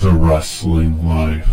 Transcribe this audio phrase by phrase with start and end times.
[0.00, 1.46] The Wrestling Life.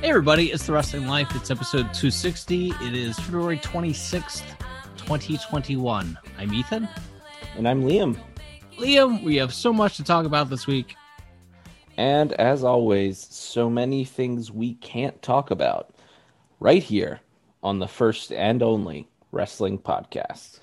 [0.00, 1.28] Hey everybody, it's the Wrestling Life.
[1.36, 2.70] It's episode 260.
[2.80, 4.42] It is February 26th,
[4.96, 6.18] 2021.
[6.38, 6.88] I'm Ethan.
[7.56, 8.18] And I'm Liam.
[8.76, 10.96] Liam, we have so much to talk about this week.
[11.96, 15.94] And as always, so many things we can't talk about
[16.60, 17.20] right here
[17.62, 20.60] on the first and only wrestling podcast.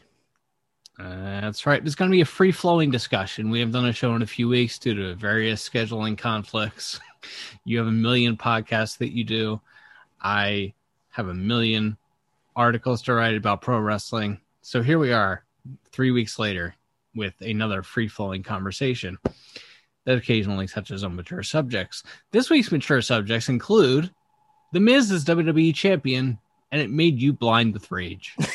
[0.99, 1.83] Uh, that's right.
[1.83, 3.49] It's going to be a free flowing discussion.
[3.49, 6.99] We have done a show in a few weeks due to various scheduling conflicts.
[7.63, 9.61] You have a million podcasts that you do.
[10.21, 10.73] I
[11.11, 11.95] have a million
[12.53, 14.41] articles to write about pro wrestling.
[14.61, 15.45] So here we are,
[15.93, 16.75] three weeks later,
[17.15, 19.17] with another free flowing conversation
[20.05, 22.03] that occasionally touches on mature subjects.
[22.31, 24.11] This week's mature subjects include
[24.71, 26.39] The Miz is WWE champion,
[26.71, 28.35] and it made you blind with rage.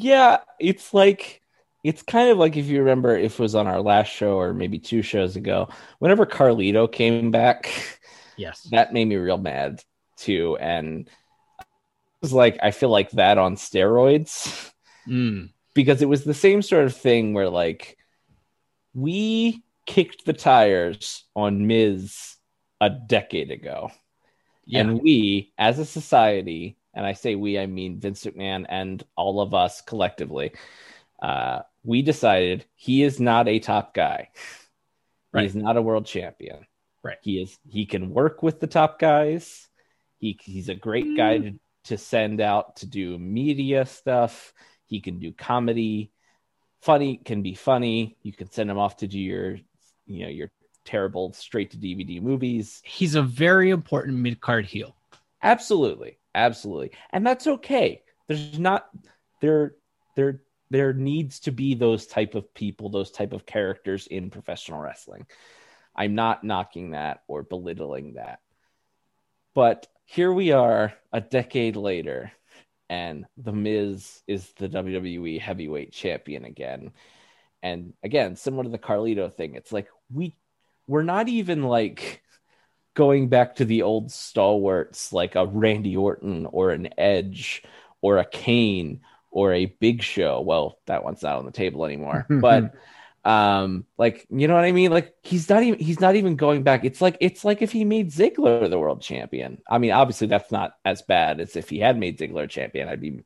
[0.00, 1.42] Yeah, it's like
[1.82, 4.54] it's kind of like if you remember if it was on our last show or
[4.54, 5.68] maybe two shows ago,
[5.98, 7.98] whenever Carlito came back,
[8.36, 8.62] yes.
[8.70, 9.82] that made me real mad
[10.16, 10.56] too.
[10.60, 11.08] And
[11.58, 11.66] it
[12.22, 14.70] was like I feel like that on steroids.
[15.08, 15.50] Mm.
[15.78, 17.96] Because it was the same sort of thing where like
[18.94, 22.34] we kicked the tires on Miz
[22.80, 23.92] a decade ago.
[24.66, 24.80] Yeah.
[24.80, 29.40] And we, as a society, and I say we, I mean Vince McMahon and all
[29.40, 30.50] of us collectively,
[31.22, 34.30] uh, we decided he is not a top guy.
[35.32, 35.44] Right.
[35.44, 36.66] He's not a world champion.
[37.04, 37.18] Right.
[37.22, 37.56] He is.
[37.68, 39.68] He can work with the top guys.
[40.18, 41.52] He he's a great guy to,
[41.84, 44.52] to send out to do media stuff.
[44.88, 46.10] He can do comedy.
[46.80, 48.16] Funny can be funny.
[48.22, 49.58] You can send him off to do your,
[50.06, 50.50] you know, your
[50.88, 52.80] terrible straight to DVD movies.
[52.84, 54.96] He's a very important mid card heel.
[55.42, 58.02] Absolutely, absolutely, and that's okay.
[58.26, 58.88] There's not
[59.40, 59.74] there
[60.16, 60.40] there
[60.70, 65.26] there needs to be those type of people, those type of characters in professional wrestling.
[65.94, 68.40] I'm not knocking that or belittling that,
[69.54, 72.32] but here we are a decade later,
[72.88, 76.92] and the Miz is the WWE Heavyweight Champion again.
[77.62, 80.36] And again, similar to the Carlito thing, it's like we
[80.86, 82.22] we're not even like
[82.94, 87.62] going back to the old stalwarts like a Randy Orton or an Edge
[88.00, 89.00] or a Kane
[89.30, 90.40] or a Big Show.
[90.40, 92.74] Well, that one's not on the table anymore, but
[93.28, 94.90] um like you know what I mean?
[94.90, 96.86] Like he's not even he's not even going back.
[96.86, 99.60] It's like it's like if he made Ziggler the world champion.
[99.68, 102.88] I mean, obviously that's not as bad as if he had made Ziggler champion.
[102.88, 103.22] I'd be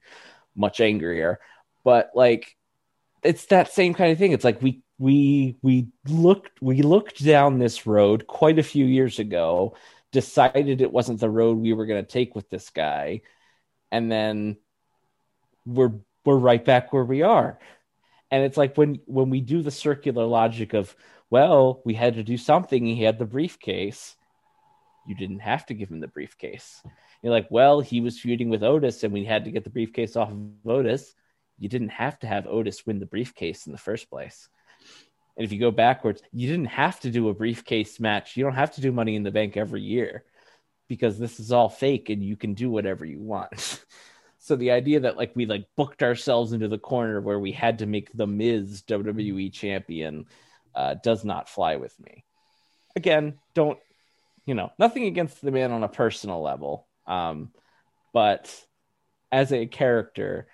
[0.56, 1.38] much angrier.
[1.84, 2.56] But like
[3.22, 4.32] it's that same kind of thing.
[4.32, 9.20] It's like we we we looked we looked down this road quite a few years
[9.20, 9.76] ago,
[10.10, 13.20] decided it wasn't the road we were going to take with this guy,
[13.92, 14.56] and then
[15.64, 15.92] we're
[16.24, 17.60] we're right back where we are.
[18.32, 20.96] And it's like when when we do the circular logic of
[21.28, 22.84] well, we had to do something.
[22.84, 24.16] He had the briefcase.
[25.06, 26.82] You didn't have to give him the briefcase.
[27.22, 30.16] You're like, well, he was feuding with Otis, and we had to get the briefcase
[30.16, 31.14] off of Otis.
[31.58, 34.48] You didn't have to have Otis win the briefcase in the first place.
[35.36, 38.36] And if you go backwards, you didn't have to do a briefcase match.
[38.36, 40.24] You don't have to do Money in the Bank every year
[40.88, 43.84] because this is all fake and you can do whatever you want.
[44.42, 47.78] so the idea that like we like booked ourselves into the corner where we had
[47.78, 50.26] to make the Miz WWE champion
[50.74, 52.24] uh, does not fly with me.
[52.96, 53.78] Again, don't
[54.44, 57.52] you know nothing against the man on a personal level, um,
[58.12, 58.52] but
[59.30, 60.48] as a character,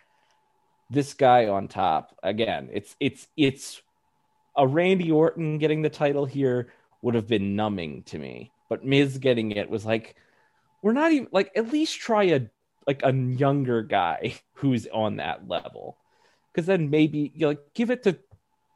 [0.90, 3.80] this guy on top again, it's it's it's
[4.54, 9.16] a Randy Orton getting the title here would have been numbing to me, but Miz
[9.16, 10.14] getting it was like,
[10.82, 12.48] we're not even like at least try a
[12.88, 15.98] like a younger guy who's on that level,
[16.50, 18.18] because then maybe you like give it to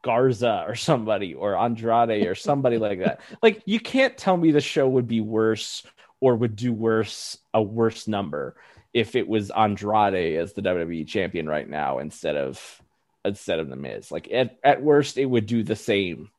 [0.04, 3.20] Garza or somebody or Andrade or somebody like that.
[3.42, 5.84] Like you can't tell me the show would be worse
[6.20, 8.54] or would do worse a worse number
[8.92, 12.82] if it was Andrade as the WWE champion right now instead of
[13.24, 14.12] instead of the Miz.
[14.12, 16.30] Like at, at worst, it would do the same.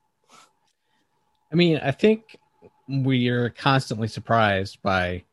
[1.52, 2.38] I mean, I think
[2.88, 5.24] we are constantly surprised by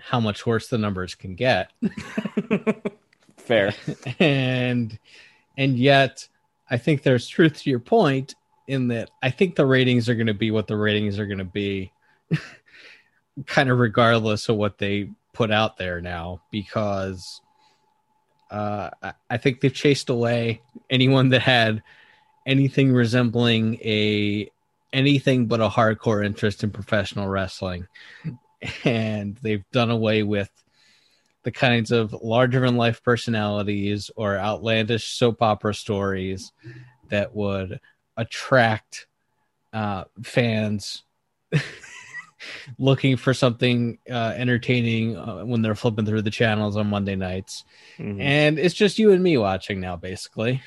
[0.00, 1.70] how much worse the numbers can get.
[3.36, 3.72] Fair.
[4.18, 4.98] and
[5.56, 6.28] and yet
[6.70, 8.34] I think there's truth to your point
[8.66, 11.38] in that I think the ratings are going to be what the ratings are going
[11.38, 11.92] to be
[13.46, 17.40] kind of regardless of what they put out there now because
[18.50, 21.82] uh, I- I think they've chased away anyone that had
[22.46, 24.50] anything resembling a
[24.92, 27.86] anything but a hardcore interest in professional wrestling.
[28.84, 30.50] And they've done away with
[31.44, 36.52] the kinds of larger than life personalities or outlandish soap opera stories
[37.08, 37.80] that would
[38.16, 39.06] attract
[39.72, 41.04] uh, fans
[42.78, 47.64] looking for something uh, entertaining uh, when they're flipping through the channels on Monday nights.
[47.98, 48.20] Mhm.
[48.20, 50.62] And it's just you and me watching now, basically.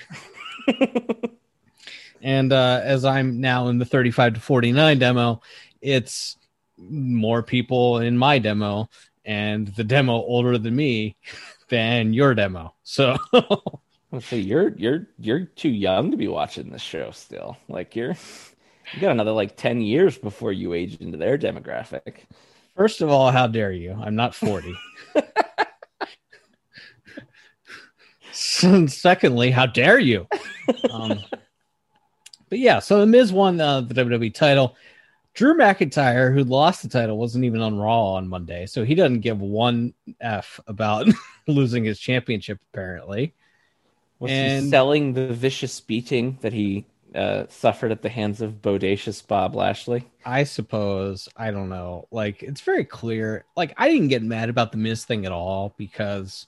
[2.22, 5.42] and uh, as I'm now in the 35 to 49 demo,
[5.82, 6.38] it's
[6.90, 8.90] more people in my demo
[9.24, 11.16] and the demo older than me
[11.70, 12.76] than your demo.
[12.84, 13.18] So
[14.20, 17.58] So you're you're you're too young to be watching this show still.
[17.70, 18.16] Like you're
[18.94, 22.26] you got another like 10 years before you age into their demographic.
[22.76, 23.94] First of all, how dare you?
[23.94, 24.76] I'm not 40.
[28.88, 30.28] Secondly, how dare you?
[30.90, 31.20] Um,
[32.50, 34.76] but yeah, so the Miz won uh, the WWE title.
[35.34, 39.22] Drew McIntyre, who lost the title, wasn't even on Raw on Monday, so he doesn't
[39.22, 41.08] give one f about
[41.48, 42.60] losing his championship.
[42.74, 43.34] Apparently,
[44.20, 46.86] Was he selling the vicious beating that he
[47.16, 50.06] uh, suffered at the hands of bodacious Bob Lashley?
[50.26, 52.08] I suppose I don't know.
[52.12, 53.46] Like it's very clear.
[53.56, 56.48] Like I didn't get mad about the Miz thing at all because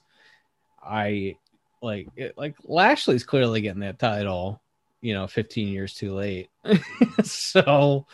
[0.82, 1.36] I
[1.80, 4.60] like it, like Lashley's clearly getting that title.
[5.00, 6.48] You know, 15 years too late.
[7.24, 8.06] so,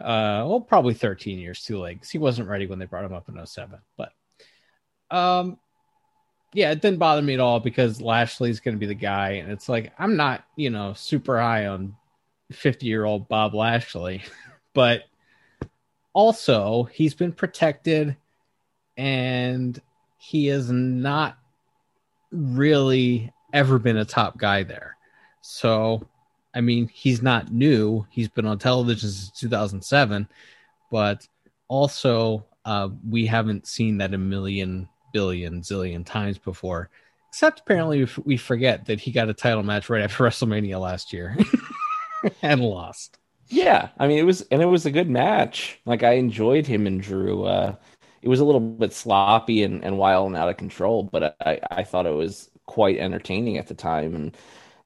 [0.00, 3.12] uh, well, probably 13 years too late because he wasn't ready when they brought him
[3.12, 3.78] up in 07.
[3.96, 4.12] But,
[5.10, 5.58] um,
[6.52, 9.52] yeah, it didn't bother me at all because Lashley's going to be the guy, and
[9.52, 11.94] it's like I'm not, you know, super high on
[12.52, 14.22] 50 year old Bob Lashley,
[14.74, 15.04] but
[16.12, 18.16] also he's been protected
[18.96, 19.80] and
[20.18, 21.38] he has not
[22.32, 24.96] really ever been a top guy there.
[25.40, 26.06] So,
[26.54, 28.06] I mean, he's not new.
[28.10, 30.28] He's been on television since 2007,
[30.90, 31.26] but
[31.68, 36.90] also uh, we haven't seen that a million, billion, zillion times before.
[37.28, 41.36] Except apparently we forget that he got a title match right after WrestleMania last year
[42.42, 43.18] and lost.
[43.46, 45.80] Yeah, I mean it was and it was a good match.
[45.84, 47.44] Like I enjoyed him and Drew.
[47.44, 47.74] Uh,
[48.22, 51.60] it was a little bit sloppy and, and wild and out of control, but I,
[51.70, 54.14] I thought it was quite entertaining at the time.
[54.14, 54.36] And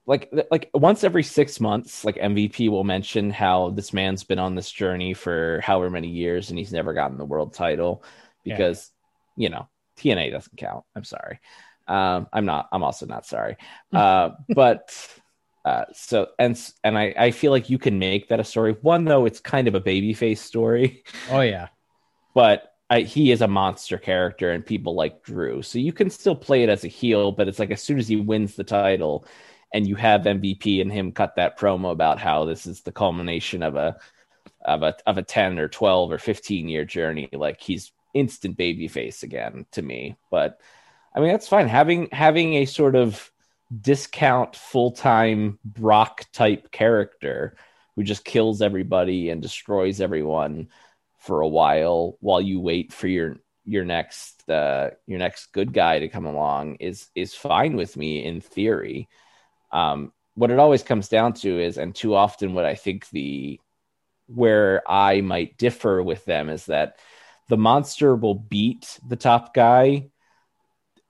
[0.07, 4.55] like like once every six months, like MVP will mention how this man's been on
[4.55, 8.03] this journey for however many years and he's never gotten the world title
[8.43, 8.55] Yeah.
[8.57, 8.91] because
[9.35, 9.67] you know
[9.97, 10.83] TNA doesn't count.
[10.95, 11.39] I'm sorry.
[11.87, 12.67] Um, I'm not.
[12.71, 13.57] I'm also not sorry.
[13.93, 14.91] Uh, but
[15.63, 18.75] uh, so and and I, I feel like you can make that a story.
[18.81, 21.69] One though, it's kind of a babyface story, Oh yeah.
[22.35, 26.35] but I, he is a monster character, and people like Drew, so you can still
[26.35, 27.31] play it as a heel.
[27.31, 29.25] But it's like as soon as he wins the title,
[29.73, 33.63] and you have MVP and him cut that promo about how this is the culmination
[33.63, 33.97] of a
[34.63, 39.23] of a of a ten or twelve or fifteen year journey, like he's instant babyface
[39.23, 40.15] again to me.
[40.31, 40.59] But
[41.13, 41.67] I mean that's fine.
[41.67, 43.31] Having having a sort of
[43.81, 47.57] discount full time Brock type character
[47.95, 50.69] who just kills everybody and destroys everyone
[51.19, 55.99] for a while while you wait for your your next uh your next good guy
[55.99, 59.09] to come along is is fine with me in theory
[59.75, 63.59] um what it always comes down to is and too often what i think the
[64.27, 66.97] where i might differ with them is that
[67.49, 70.09] the monster will beat the top guy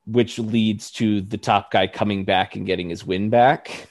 [0.05, 3.87] which leads to the top guy coming back and getting his win back.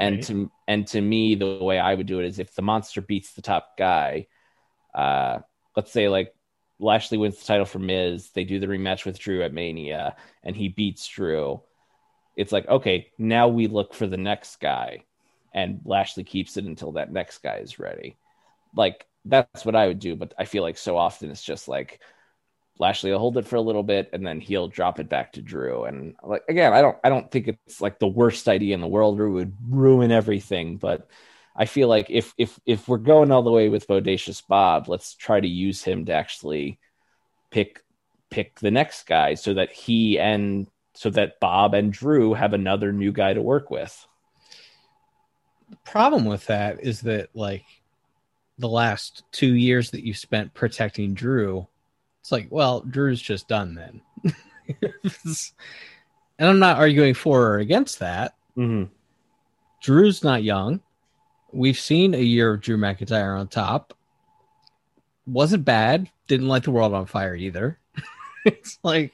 [0.00, 3.00] And to and to me the way i would do it is if the monster
[3.00, 4.28] beats the top guy
[4.94, 5.40] uh
[5.74, 6.32] let's say like
[6.78, 10.54] lashley wins the title for miz they do the rematch with drew at mania and
[10.54, 11.60] he beats drew
[12.38, 15.04] it's like okay now we look for the next guy
[15.52, 18.16] and lashley keeps it until that next guy is ready
[18.74, 22.00] like that's what i would do but i feel like so often it's just like
[22.78, 25.42] Lashley will hold it for a little bit and then he'll drop it back to
[25.42, 25.84] Drew.
[25.84, 28.86] And like again, I don't I don't think it's like the worst idea in the
[28.86, 31.08] world or would ruin everything, but
[31.56, 35.14] I feel like if if if we're going all the way with Bodacious Bob, let's
[35.14, 36.78] try to use him to actually
[37.50, 37.82] pick
[38.30, 40.68] pick the next guy so that he and
[40.98, 44.04] so that Bob and Drew have another new guy to work with.
[45.70, 47.64] the problem with that is that like
[48.58, 51.68] the last two years that you spent protecting Drew,
[52.20, 54.00] it's like, well, Drew's just done then.
[56.36, 58.34] and I'm not arguing for or against that.
[58.56, 58.92] Mm-hmm.
[59.80, 60.80] Drew's not young.
[61.52, 63.94] We've seen a year of Drew McIntyre on top.
[65.28, 66.10] Wasn't bad.
[66.26, 67.78] Didn't light the world on fire either.
[68.44, 69.12] it's like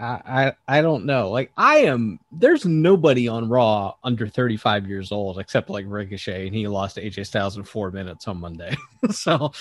[0.00, 1.30] I, I don't know.
[1.30, 6.54] Like I am there's nobody on Raw under 35 years old except like Ricochet and
[6.54, 8.76] he lost AJ Styles in 4 minutes on Monday.
[9.10, 9.52] so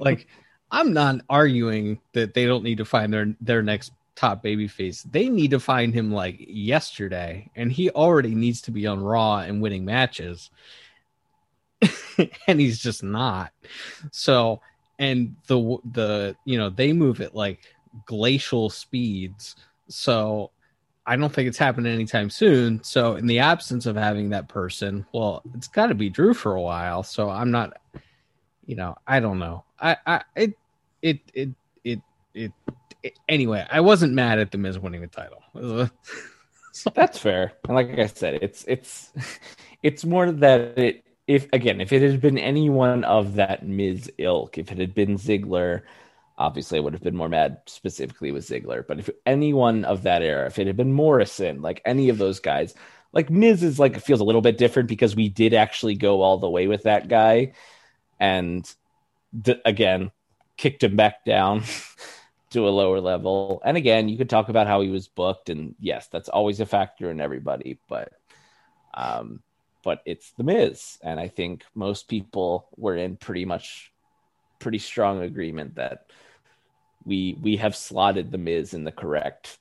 [0.00, 0.26] like
[0.70, 5.02] I'm not arguing that they don't need to find their their next top baby face.
[5.02, 9.38] They need to find him like yesterday and he already needs to be on Raw
[9.38, 10.50] and winning matches.
[12.46, 13.52] and he's just not.
[14.10, 14.60] So
[14.98, 17.73] and the the you know they move it like
[18.06, 19.56] glacial speeds.
[19.88, 20.50] So
[21.06, 22.82] I don't think it's happening anytime soon.
[22.82, 26.54] So in the absence of having that person, well, it's got to be Drew for
[26.54, 27.02] a while.
[27.02, 27.76] So I'm not,
[28.64, 29.64] you know, I don't know.
[29.78, 30.54] I, I, it,
[31.02, 31.48] it, it,
[31.84, 32.00] it,
[32.32, 32.52] it.
[33.02, 35.42] it anyway, I wasn't mad at the Miz winning the title.
[36.94, 37.52] that's fair.
[37.68, 39.12] And like I said, it's it's
[39.82, 44.58] it's more that it if again if it had been anyone of that Miz ilk,
[44.58, 45.82] if it had been Ziggler
[46.36, 48.86] Obviously, I would have been more mad specifically with Ziggler.
[48.86, 52.40] But if anyone of that era, if it had been Morrison, like any of those
[52.40, 52.74] guys,
[53.12, 56.38] like Miz is like feels a little bit different because we did actually go all
[56.38, 57.52] the way with that guy,
[58.18, 58.68] and
[59.64, 60.10] again
[60.56, 61.62] kicked him back down
[62.50, 63.60] to a lower level.
[63.64, 66.66] And again, you could talk about how he was booked, and yes, that's always a
[66.66, 67.78] factor in everybody.
[67.88, 68.12] But
[68.94, 69.42] um,
[69.82, 73.92] but it's the Miz, and I think most people were in pretty much
[74.58, 76.06] pretty strong agreement that
[77.04, 79.58] we we have slotted the Miz in the correct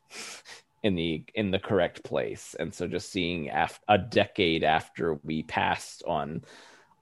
[0.84, 5.44] in the in the correct place, and so just seeing af- a decade after we
[5.44, 6.44] passed on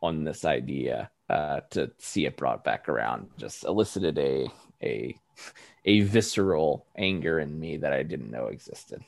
[0.02, 4.48] on this idea uh, to see it brought back around just elicited a
[4.84, 5.16] a
[5.86, 9.04] a visceral anger in me that I didn't know existed.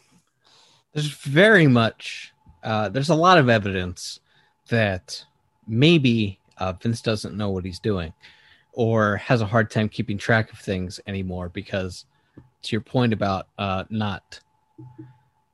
[0.94, 4.20] There's very much uh, there's a lot of evidence
[4.70, 5.26] that
[5.68, 8.14] maybe uh, Vince doesn't know what he's doing
[8.74, 12.06] or has a hard time keeping track of things anymore because
[12.64, 14.40] to your point about uh, not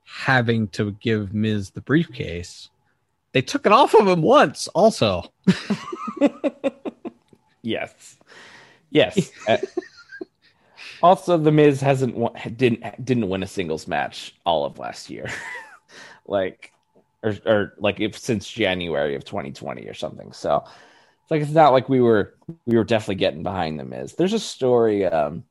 [0.04, 2.70] having to give Miz the briefcase,
[3.32, 5.24] they took it off of him once also.
[7.62, 8.16] yes.
[8.90, 9.30] Yes.
[9.46, 9.58] uh,
[11.02, 15.30] also the Miz hasn't won, didn't didn't win a singles match all of last year.
[16.26, 16.72] like
[17.22, 20.32] or, or like if since January of 2020 or something.
[20.32, 20.64] So
[21.30, 22.34] it's like it's not like we were
[22.66, 24.14] we were definitely getting behind the Miz.
[24.14, 25.04] There's a story.
[25.04, 25.44] Um,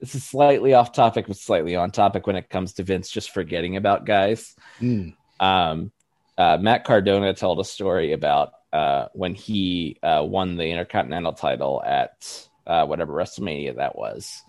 [0.00, 3.30] this is slightly off topic, but slightly on topic when it comes to Vince just
[3.30, 4.56] forgetting about guys.
[4.80, 5.14] Mm.
[5.38, 5.92] Um,
[6.36, 11.82] uh, Matt Cardona told a story about uh, when he uh, won the Intercontinental title
[11.86, 14.42] at uh, whatever WrestleMania that was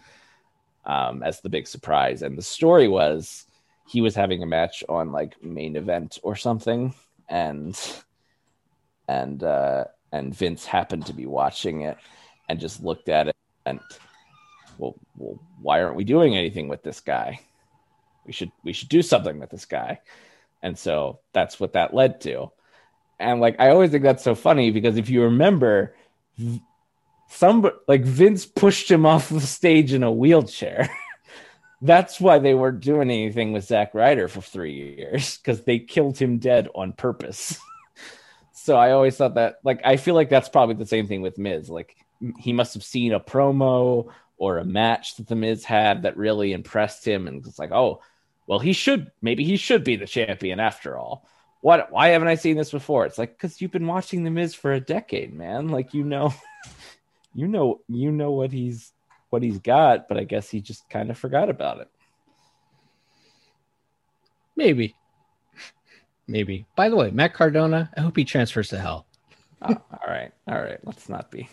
[0.86, 2.24] um, as the big surprise.
[2.24, 3.46] And the story was
[3.88, 6.96] he was having a match on like main event or something,
[7.30, 7.80] and
[9.08, 11.98] and uh, and Vince happened to be watching it
[12.50, 13.36] and just looked at it
[13.66, 13.80] and
[14.78, 17.40] well, well why aren't we doing anything with this guy?
[18.26, 20.00] We should we should do something with this guy.
[20.62, 22.52] And so that's what that led to.
[23.20, 25.96] And like I always think that's so funny because if you remember
[27.30, 30.90] some like Vince pushed him off the stage in a wheelchair.
[31.82, 36.18] that's why they weren't doing anything with Zack Ryder for three years because they killed
[36.18, 37.60] him dead on purpose.
[38.68, 41.38] So I always thought that, like, I feel like that's probably the same thing with
[41.38, 41.70] Miz.
[41.70, 41.96] Like,
[42.38, 46.52] he must have seen a promo or a match that the Miz had that really
[46.52, 48.02] impressed him, and it's like, oh,
[48.46, 51.26] well, he should maybe he should be the champion after all.
[51.62, 51.94] What?
[51.94, 53.06] Why haven't I seen this before?
[53.06, 55.70] It's like because you've been watching the Miz for a decade, man.
[55.70, 56.34] Like you know,
[57.34, 58.92] you know, you know what he's
[59.30, 61.88] what he's got, but I guess he just kind of forgot about it.
[64.58, 64.94] Maybe.
[66.28, 66.66] Maybe.
[66.76, 69.06] By the way, Matt Cardona, I hope he transfers to hell.
[69.62, 70.32] oh, all right.
[70.48, 70.80] All right.
[70.84, 71.50] Let's not be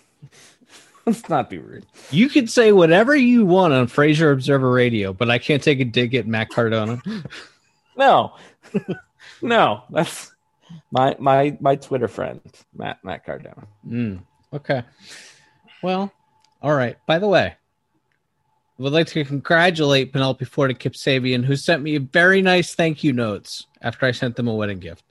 [1.06, 1.86] let's not be rude.
[2.10, 5.84] You can say whatever you want on Frasier Observer Radio, but I can't take a
[5.84, 7.00] dig at Matt Cardona.
[7.96, 8.34] no.
[9.42, 10.32] no, that's
[10.90, 12.40] my my my Twitter friend,
[12.76, 13.66] Matt Matt Cardona.
[13.86, 14.82] Mm, okay.
[15.82, 16.12] Well,
[16.62, 16.96] all right.
[17.06, 17.54] By the way,
[18.78, 23.04] would like to congratulate Penelope Ford and Kip Sabian, who sent me very nice thank
[23.04, 25.04] you notes after I sent them a wedding gift.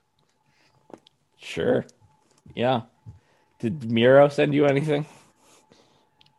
[1.38, 1.86] Sure.
[2.56, 2.82] Yeah.
[3.60, 5.06] Did Miro send you anything?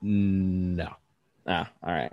[0.03, 0.89] No.
[1.47, 2.13] Ah, all right.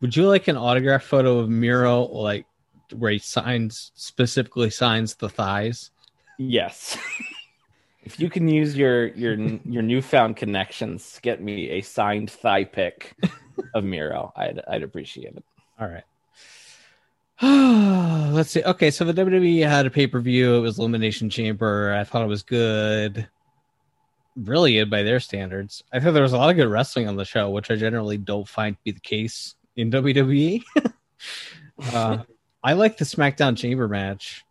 [0.00, 2.46] Would you like an autograph photo of Miro, like
[2.92, 5.90] where he signs specifically signs the thighs?
[6.38, 6.98] Yes.
[8.02, 13.14] if you can use your your your newfound connections, get me a signed thigh pick
[13.74, 14.32] of Miro.
[14.36, 15.44] I'd I'd appreciate it.
[15.80, 16.04] All right.
[18.32, 18.62] Let's see.
[18.62, 20.56] Okay, so the WWE had a pay per view.
[20.56, 21.92] It was Elimination Chamber.
[21.92, 23.28] I thought it was good,
[24.36, 25.82] really good by their standards.
[25.92, 28.18] I thought there was a lot of good wrestling on the show, which I generally
[28.18, 30.62] don't find to be the case in WWE.
[31.92, 32.18] uh,
[32.62, 34.44] I like the SmackDown Chamber match,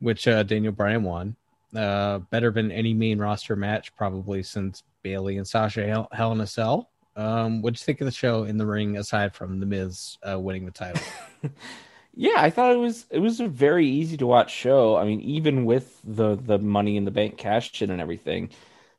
[0.00, 1.36] which uh, Daniel Bryan won.
[1.74, 6.40] Uh, better than any main roster match probably since Bayley and Sasha Hell, Hell in
[6.40, 6.90] a Cell.
[7.16, 10.38] Um, what'd you think of the show in the ring aside from the Miz uh,
[10.38, 11.02] winning the title?
[12.14, 14.96] yeah, I thought it was it was a very easy to watch show.
[14.96, 18.50] I mean, even with the the Money in the Bank cash in and everything,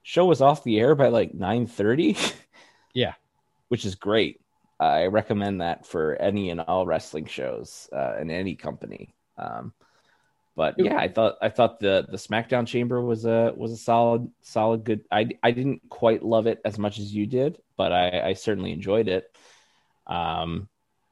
[0.03, 2.17] show was off the air by like nine thirty.
[2.93, 3.13] yeah,
[3.69, 4.41] which is great.
[4.79, 9.13] I recommend that for any and all wrestling shows uh, in any company.
[9.37, 9.73] Um,
[10.55, 14.29] but yeah, I thought I thought the the SmackDown Chamber was a was a solid
[14.41, 15.05] solid good.
[15.11, 18.71] I I didn't quite love it as much as you did, but I, I certainly
[18.71, 19.33] enjoyed it.
[20.07, 20.67] Um,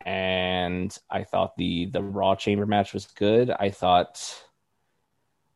[0.05, 3.49] and I thought the the Raw Chamber match was good.
[3.49, 4.43] I thought,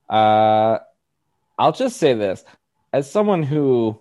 [0.09, 0.79] uh,
[1.57, 2.43] I'll just say this
[2.93, 3.99] as someone who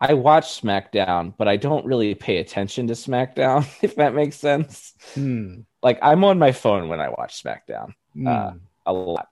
[0.00, 4.94] I watch SmackDown, but I don't really pay attention to SmackDown, if that makes sense.
[5.14, 5.60] Hmm.
[5.82, 8.26] Like I'm on my phone when I watch SmackDown Hmm.
[8.26, 8.50] uh,
[8.86, 9.28] a lot.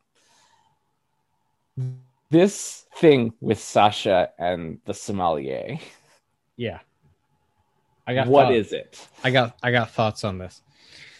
[2.31, 5.79] This thing with Sasha and the sommelier,
[6.57, 6.79] yeah,
[8.07, 9.09] I got what thought- is it?
[9.25, 10.63] I got I got thoughts on this.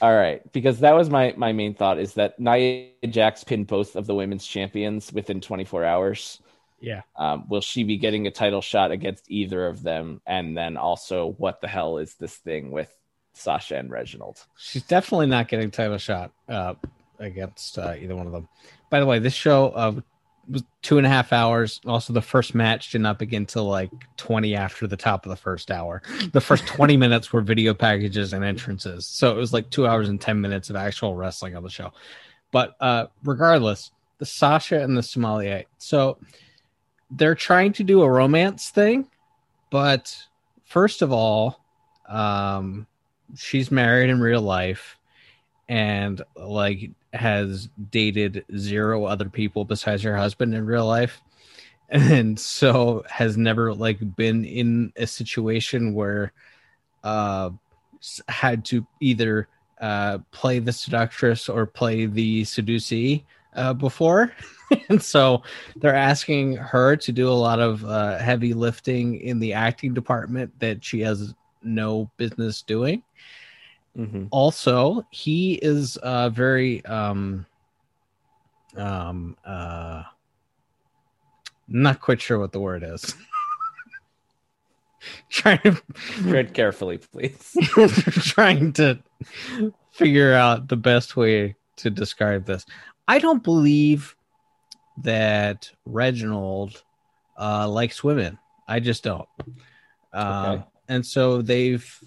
[0.01, 3.97] All right, because that was my my main thought is that Nia Jax pinned both
[3.97, 6.41] of the women's champions within 24 hours.
[6.83, 10.23] Yeah, Um, will she be getting a title shot against either of them?
[10.27, 12.91] And then also, what the hell is this thing with
[13.35, 14.39] Sasha and Reginald?
[14.57, 16.75] she's definitely not getting title shot uh,
[17.21, 18.49] against uh, either one of them.
[18.89, 20.01] By the way, this show uh,
[20.49, 21.81] was two and a half hours.
[21.87, 25.37] Also, the first match did not begin till like twenty after the top of the
[25.37, 26.03] first hour.
[26.33, 30.09] The first twenty minutes were video packages and entrances, so it was like two hours
[30.09, 31.93] and ten minutes of actual wrestling on the show.
[32.51, 35.65] But uh, regardless, the Sasha and the sommelier.
[35.79, 36.19] So
[37.11, 39.09] they're trying to do a romance thing,
[39.71, 40.17] but
[40.65, 41.65] first of all,
[42.09, 42.87] um,
[43.37, 44.97] she's married in real life
[45.69, 51.21] and like has dated zero other people besides her husband in real life.
[51.93, 56.33] And so has never like been in a situation where
[57.03, 57.51] uh
[58.29, 59.49] had to either
[59.81, 63.25] uh play the seductress or play the seducee
[63.57, 64.33] uh before.
[64.89, 65.43] And so
[65.75, 70.57] they're asking her to do a lot of uh heavy lifting in the acting department
[70.61, 71.35] that she has
[71.65, 73.03] no business doing
[73.99, 74.27] Mm-hmm.
[74.31, 77.45] also he is uh very um
[78.77, 80.05] um uh
[81.67, 83.17] not quite sure what the word is
[85.31, 85.83] trying to
[86.23, 87.57] read carefully, please.
[88.25, 88.99] trying to
[89.91, 92.65] figure out the best way to describe this
[93.09, 94.15] i don't believe
[94.99, 96.83] that reginald
[97.39, 99.29] uh likes women i just don't
[100.13, 100.65] uh, Okay.
[100.89, 102.01] and so they've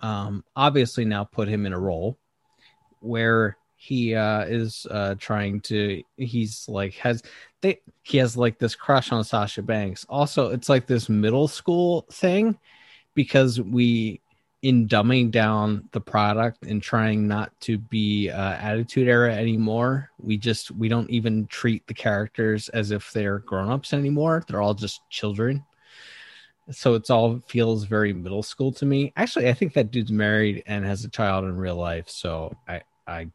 [0.00, 2.16] um, obviously now put him in a role
[3.00, 7.22] where he uh, is uh, trying to he's like has
[7.60, 10.04] they he has like this crush on Sasha Banks.
[10.08, 12.58] Also, it's like this middle school thing
[13.14, 14.20] because we
[14.62, 20.36] in dumbing down the product and trying not to be uh, attitude era anymore we
[20.36, 25.00] just we don't even treat the characters as if they're grown-ups anymore they're all just
[25.10, 25.64] children
[26.70, 29.12] so it's all feels very middle school to me.
[29.16, 32.80] Actually i think that dude's married and has a child in real life so i
[33.06, 33.28] i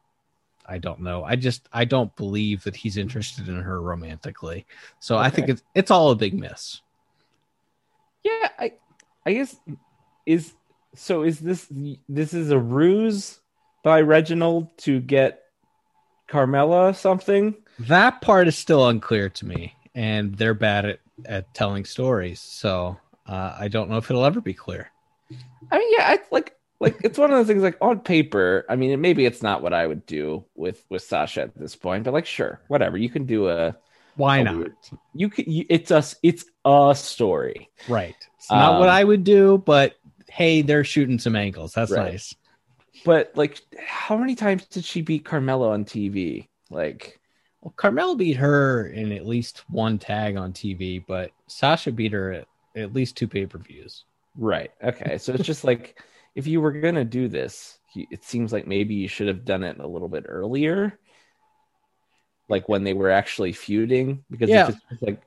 [0.66, 1.24] i don't know.
[1.24, 4.66] I just i don't believe that he's interested in her romantically.
[5.00, 6.80] So i think it's it's all a big miss.
[8.22, 8.72] Yeah, I
[9.26, 9.56] I guess
[10.26, 10.54] is
[10.94, 11.66] so is this
[12.08, 13.40] this is a ruse
[13.82, 15.42] by Reginald to get
[16.28, 17.54] Carmella something?
[17.80, 22.96] that part is still unclear to me and they're bad at at telling stories so
[23.26, 24.90] uh, i don't know if it'll ever be clear
[25.72, 28.66] I mean, yeah, I like like it's one of those things like on paper.
[28.68, 32.04] I mean, maybe it's not what I would do with with Sasha at this point,
[32.04, 32.98] but like, sure, whatever.
[32.98, 33.74] You can do a
[34.16, 34.76] why a not weird-
[35.14, 35.50] You can.
[35.50, 37.70] You, it's a it's a story.
[37.88, 39.94] right it's not what Um, i would do but
[40.28, 42.12] hey they're shooting some angles that's Right.
[42.12, 42.34] nice
[43.04, 46.48] But like, how many times did she beat Carmella on TV?
[46.70, 47.18] Like,
[47.62, 52.30] Well, Carmel beat her in at least one tag on TV, but Sasha beat her
[52.32, 54.04] at at least two pay per views.
[54.36, 54.70] right?
[54.82, 55.98] Okay, so it's just like
[56.34, 59.78] if you were gonna do this, it seems like maybe you should have done it
[59.78, 60.98] a little bit earlier,
[62.48, 64.24] like when they were actually feuding.
[64.30, 64.68] Because Yeah.
[64.68, 65.22] it's just like,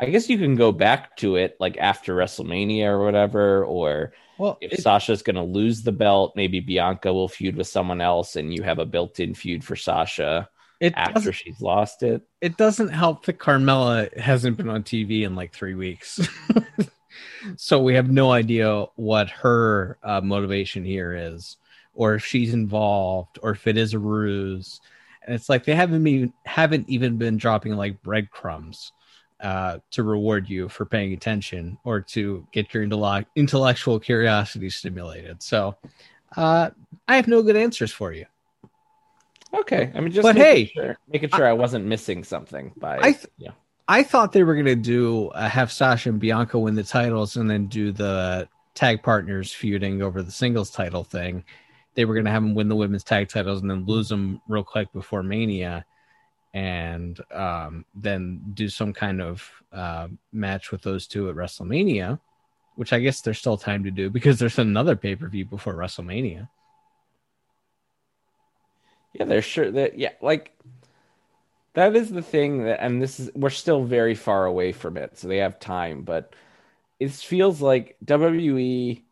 [0.00, 4.58] I guess you can go back to it like after WrestleMania or whatever, or Well,
[4.60, 8.36] if it, Sasha's going to lose the belt, maybe Bianca will feud with someone else,
[8.36, 10.48] and you have a built-in feud for Sasha
[10.80, 12.22] it, after she's lost it.
[12.40, 16.20] it doesn't help that Carmella hasn't been on TV in like three weeks.
[17.56, 21.56] so we have no idea what her uh, motivation here is.
[21.94, 24.80] or if she's involved or if it is a ruse.
[25.24, 28.92] And it's like they haven't even haven't even been dropping like breadcrumbs
[29.40, 35.42] uh, to reward you for paying attention or to get your intellect- intellectual curiosity stimulated.
[35.42, 35.76] So
[36.36, 36.70] uh,
[37.08, 38.26] I have no good answers for you.
[39.54, 42.98] Okay, I mean, just But making hey, sure, making sure I, wasn't missing something by
[42.98, 43.52] I th- yeah.
[43.86, 47.48] I thought they were gonna do uh, have Sasha and Bianca win the titles and
[47.48, 51.44] then do the tag partners feuding over the singles title thing.
[51.94, 54.64] They were gonna have them win the women's tag titles and then lose them real
[54.64, 55.84] quick before Mania,
[56.54, 62.18] and um, then do some kind of uh, match with those two at WrestleMania,
[62.76, 65.74] which I guess there's still time to do because there's another pay per view before
[65.74, 66.48] WrestleMania.
[69.14, 70.52] Yeah, they're sure that yeah, like
[71.74, 75.18] that is the thing that and this is we're still very far away from it,
[75.18, 76.34] so they have time, but
[77.00, 79.02] it feels like WWE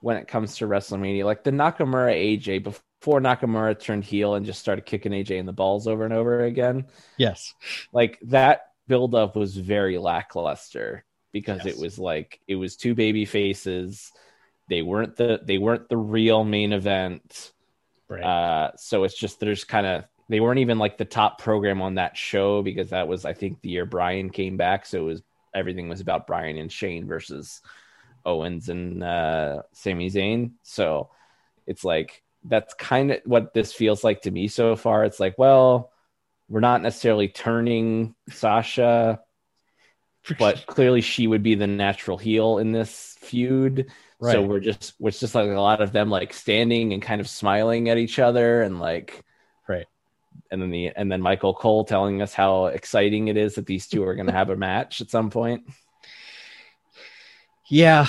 [0.00, 4.60] when it comes to WrestleMania, like the Nakamura AJ before Nakamura turned heel and just
[4.60, 6.86] started kicking AJ in the balls over and over again.
[7.16, 7.54] Yes.
[7.92, 11.74] Like that buildup was very lackluster because Yes.
[11.76, 14.12] it was like it was two baby faces.
[14.68, 17.52] They weren't the they weren't the real main event.
[18.10, 18.22] Right.
[18.22, 21.94] Uh, so it's just there's kind of they weren't even like the top program on
[21.94, 25.22] that show because that was I think the year Bryan came back, so it was
[25.54, 27.62] everything was about Bryan and Shane versus
[28.26, 30.52] Owens and uh, Sami Zayn.
[30.64, 31.10] So
[31.66, 35.04] it's like that's kind of what this feels like to me so far.
[35.04, 35.92] It's like, well,
[36.48, 39.20] we're not necessarily turning Sasha,
[40.38, 43.90] but clearly she would be the natural heel in this feud.
[44.20, 44.32] Right.
[44.32, 47.28] So we're just it's just like a lot of them like standing and kind of
[47.28, 49.24] smiling at each other and like
[49.66, 49.86] Right.
[50.50, 53.86] and then the and then Michael Cole telling us how exciting it is that these
[53.86, 55.62] two are going to have a match at some point.
[57.68, 58.06] Yeah,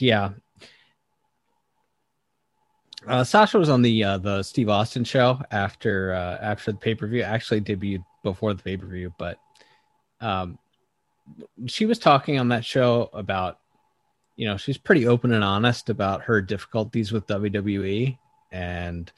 [0.00, 0.30] yeah.
[3.06, 6.94] Uh, Sasha was on the uh, the Steve Austin show after uh, after the pay
[6.94, 7.22] per view.
[7.22, 9.38] Actually, debuted before the pay per view, but
[10.20, 10.58] um,
[11.66, 13.58] she was talking on that show about
[14.36, 18.18] you know she's pretty open and honest about her difficulties with WWE
[18.52, 19.10] and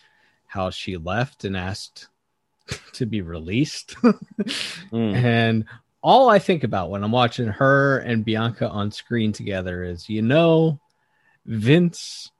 [0.46, 2.08] how she left and asked
[2.92, 3.96] to be released.
[4.92, 5.14] Mm.
[5.14, 5.64] And
[6.02, 10.22] all I think about when I'm watching her and Bianca on screen together is, you
[10.22, 10.80] know,
[11.44, 12.30] Vince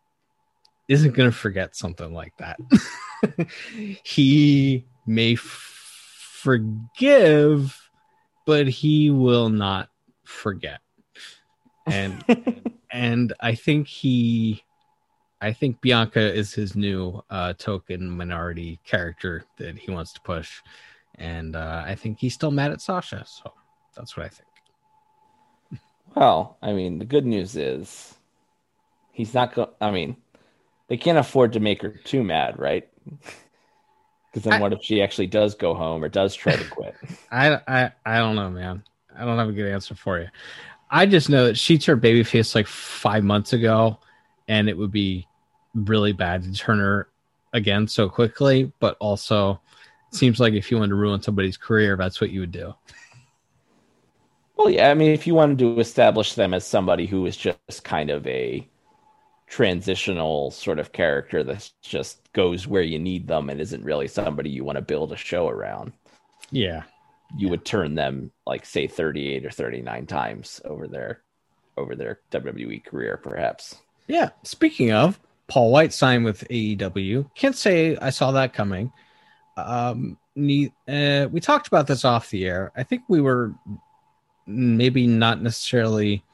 [0.89, 2.59] isn't going to forget something like that.
[4.05, 5.41] he may f-
[6.43, 7.77] forgive,
[8.47, 9.89] but he will not
[10.25, 10.81] forget.
[11.87, 12.25] And
[12.91, 14.63] and I think he
[15.41, 20.63] I think Bianca is his new uh, token minority character that he wants to push,
[21.17, 23.25] and uh, I think he's still mad at Sasha.
[23.27, 23.53] So
[23.95, 24.49] that's what I think.
[26.15, 28.15] Well, I mean, the good news is
[29.13, 29.69] he's not going.
[29.81, 30.17] I mean,
[30.89, 32.89] they can't afford to make her too mad, right?
[34.33, 36.95] Because then, I- what if she actually does go home or does try to quit?
[37.33, 38.83] I, I I don't know, man.
[39.17, 40.27] I don't have a good answer for you.
[40.91, 43.99] I just know that she turned babyface like five months ago,
[44.49, 45.27] and it would be
[45.75, 47.09] really bad to turn her
[47.53, 48.73] again so quickly.
[48.79, 49.61] But also,
[50.13, 52.75] it seems like if you wanted to ruin somebody's career, that's what you would do.
[54.57, 54.91] well, yeah.
[54.91, 58.27] I mean, if you wanted to establish them as somebody who is just kind of
[58.27, 58.67] a
[59.49, 64.51] transitional sort of character that just goes where you need them and isn't really somebody
[64.51, 65.93] you want to build a show around,
[66.51, 66.83] Yeah.
[67.37, 71.23] You would turn them like say 38 or 39 times over their
[71.77, 73.77] over their WWE career, perhaps.
[74.07, 74.31] Yeah.
[74.45, 77.31] Speaking of, Paul White signed with AEW.
[77.35, 78.93] Can't say I saw that coming.
[79.57, 82.73] Um, ne- uh, we talked about this off the air.
[82.77, 83.55] I think we were
[84.47, 86.25] maybe not necessarily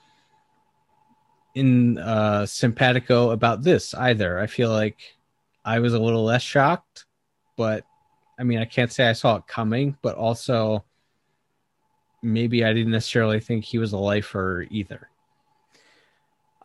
[1.54, 4.38] in uh, simpatico about this either.
[4.38, 4.98] I feel like
[5.64, 7.04] I was a little less shocked,
[7.56, 7.84] but
[8.38, 10.84] I mean, I can't say I saw it coming, but also
[12.22, 15.08] maybe I didn't necessarily think he was a lifer either.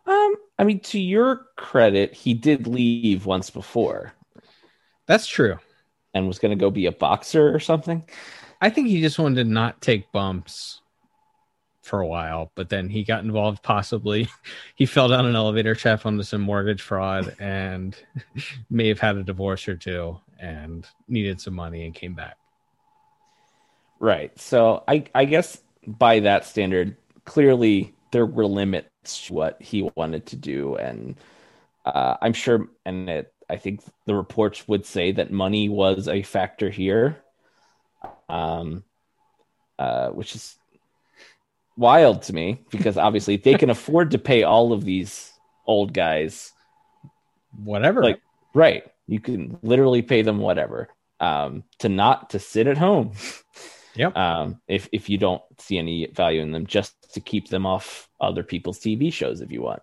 [0.06, 4.14] Um, I mean, to your credit, he did leave once before
[5.06, 5.58] That's true.
[6.14, 8.04] and was going to go be a boxer or something.
[8.60, 10.80] I think he just wanted to not take bumps
[11.88, 13.62] for a while, but then he got involved.
[13.62, 14.28] Possibly,
[14.74, 17.96] he fell down an elevator shaft onto some mortgage fraud and
[18.70, 22.36] may have had a divorce or two and needed some money and came back.
[23.98, 24.38] Right.
[24.38, 30.26] So I I guess by that standard, clearly there were limits to what he wanted
[30.26, 31.16] to do, and
[31.84, 36.22] uh, I'm sure, and it, I think the reports would say that money was a
[36.22, 37.16] factor here,
[38.28, 38.84] um,
[39.78, 40.57] uh, which is
[41.78, 45.32] wild to me because obviously they can afford to pay all of these
[45.66, 46.52] old guys
[47.64, 48.02] Whatever.
[48.02, 48.20] Like,
[48.54, 48.84] Right.
[49.06, 50.88] You can literally pay them whatever.
[51.20, 53.12] Um, to not to sit at home.
[53.94, 54.16] Yep.
[54.16, 58.08] Um, if if you don't see any value in them, just to keep them off
[58.20, 59.82] other people's TV shows if you want.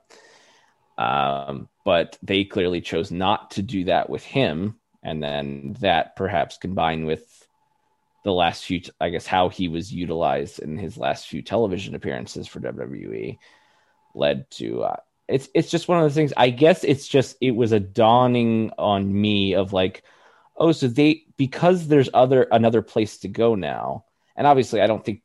[0.98, 6.56] Um, but they clearly chose not to do that with him, and then that perhaps
[6.56, 7.35] combined with
[8.26, 12.48] the last few, I guess, how he was utilized in his last few television appearances
[12.48, 13.38] for WWE,
[14.16, 14.96] led to uh,
[15.28, 16.34] it's it's just one of those things.
[16.36, 20.04] I guess it's just it was a dawning on me of like,
[20.58, 25.06] oh, so they because there's other another place to go now, and obviously I don't
[25.06, 25.22] think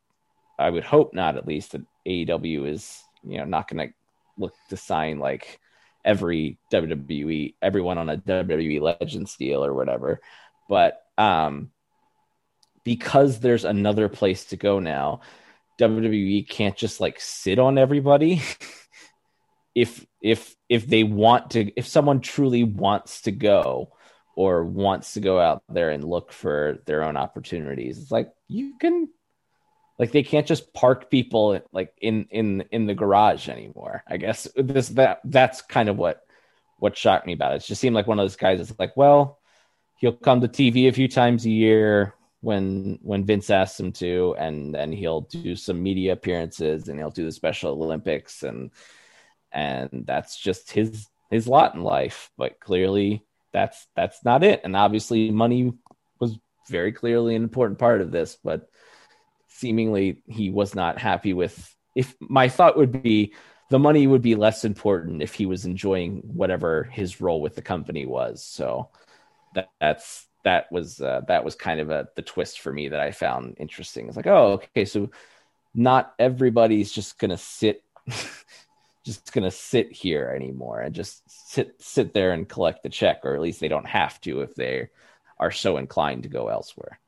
[0.59, 3.95] I would hope not at least that AEW is you know not going to
[4.37, 5.59] look to sign like
[6.05, 10.21] every WWE everyone on a WWE Legends deal or whatever,
[10.69, 11.71] but um
[12.85, 15.21] because there's another place to go now,
[15.81, 18.43] WWE can't just like sit on everybody.
[19.75, 23.93] if if if they want to if someone truly wants to go
[24.37, 28.77] or wants to go out there and look for their own opportunities it's like you
[28.81, 29.09] can
[29.97, 34.49] like they can't just park people like in in in the garage anymore i guess
[34.57, 36.21] this that that's kind of what
[36.81, 37.63] what shocked me about it.
[37.63, 39.39] It just seemed like one of those guys that's like, well,
[39.99, 44.35] he'll come to TV a few times a year when when Vince asks him to,
[44.39, 48.71] and then he'll do some media appearances and he'll do the Special Olympics and
[49.53, 52.31] and that's just his his lot in life.
[52.37, 54.63] But clearly that's that's not it.
[54.65, 55.73] And obviously money
[56.19, 58.69] was very clearly an important part of this, but
[59.49, 63.35] seemingly he was not happy with if my thought would be
[63.69, 67.63] the money would be less important if he was enjoying whatever his role with the
[67.63, 68.45] company was.
[68.45, 68.89] So
[69.55, 73.01] that, that's that was uh, that was kind of a the twist for me that
[73.01, 74.09] I found interesting.
[74.09, 75.11] It's like, oh, okay, so
[75.75, 77.83] not everybody's just gonna sit
[79.05, 83.35] just gonna sit here anymore and just sit sit there and collect the check, or
[83.35, 84.89] at least they don't have to if they
[85.39, 86.99] are so inclined to go elsewhere.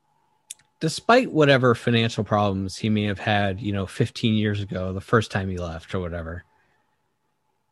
[0.79, 5.31] Despite whatever financial problems he may have had, you know, 15 years ago, the first
[5.31, 6.43] time he left or whatever,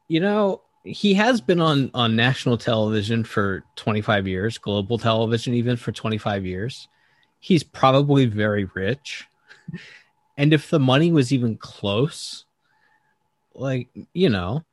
[0.07, 5.77] you know, he has been on on national television for 25 years, global television even
[5.77, 6.87] for 25 years.
[7.39, 9.27] He's probably very rich.
[10.37, 12.45] and if the money was even close,
[13.53, 14.63] like, you know,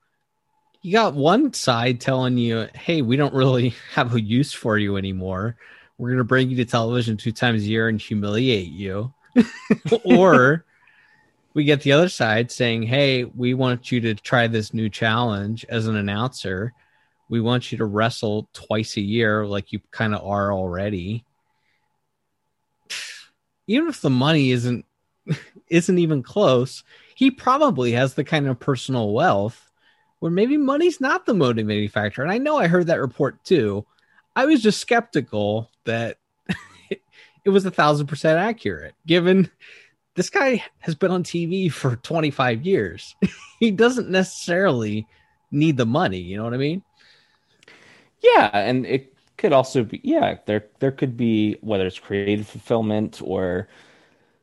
[0.82, 4.96] you got one side telling you, "Hey, we don't really have a use for you
[4.96, 5.56] anymore.
[5.98, 9.12] We're going to bring you to television two times a year and humiliate you."
[10.04, 10.64] or
[11.58, 15.66] we get the other side saying, "Hey, we want you to try this new challenge
[15.68, 16.72] as an announcer.
[17.28, 21.24] We want you to wrestle twice a year, like you kind of are already."
[23.66, 24.84] Even if the money isn't
[25.68, 26.84] isn't even close,
[27.16, 29.68] he probably has the kind of personal wealth
[30.20, 32.22] where maybe money's not the motivating factor.
[32.22, 33.84] And I know I heard that report too.
[34.36, 36.18] I was just skeptical that
[37.44, 39.50] it was a thousand percent accurate, given
[40.18, 43.14] this guy has been on TV for 25 years.
[43.60, 45.06] he doesn't necessarily
[45.52, 46.82] need the money, you know what I mean?
[48.20, 53.20] Yeah, and it could also be yeah, there there could be whether it's creative fulfillment
[53.22, 53.68] or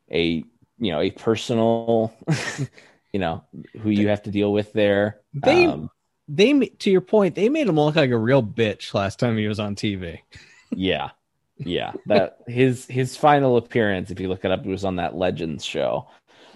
[0.09, 0.45] a
[0.79, 2.13] you know, a personal
[3.11, 3.43] you know,
[3.81, 5.19] who you have to deal with there.
[5.33, 5.89] They um,
[6.29, 9.47] they to your point, they made him look like a real bitch last time he
[9.49, 10.19] was on TV.
[10.71, 11.09] yeah
[11.57, 15.15] yeah, that his his final appearance, if you look it up, it was on that
[15.15, 16.07] Legends show.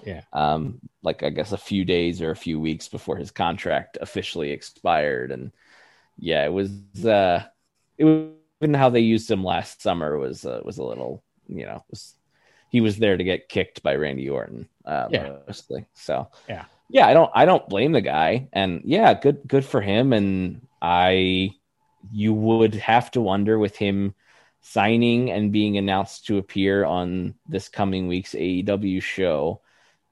[0.05, 0.21] Yeah.
[0.33, 4.51] Um, like I guess a few days or a few weeks before his contract officially
[4.51, 5.51] expired, and
[6.17, 6.71] yeah, it was
[7.05, 7.43] uh,
[7.97, 8.29] it was
[8.61, 12.15] even how they used him last summer was uh, was a little, you know, was
[12.69, 15.37] he was there to get kicked by Randy Orton, uh, yeah.
[15.47, 15.85] mostly.
[15.93, 19.81] So yeah, yeah, I don't I don't blame the guy, and yeah, good good for
[19.81, 21.51] him, and I
[22.11, 24.13] you would have to wonder with him
[24.61, 29.61] signing and being announced to appear on this coming week's AEW show,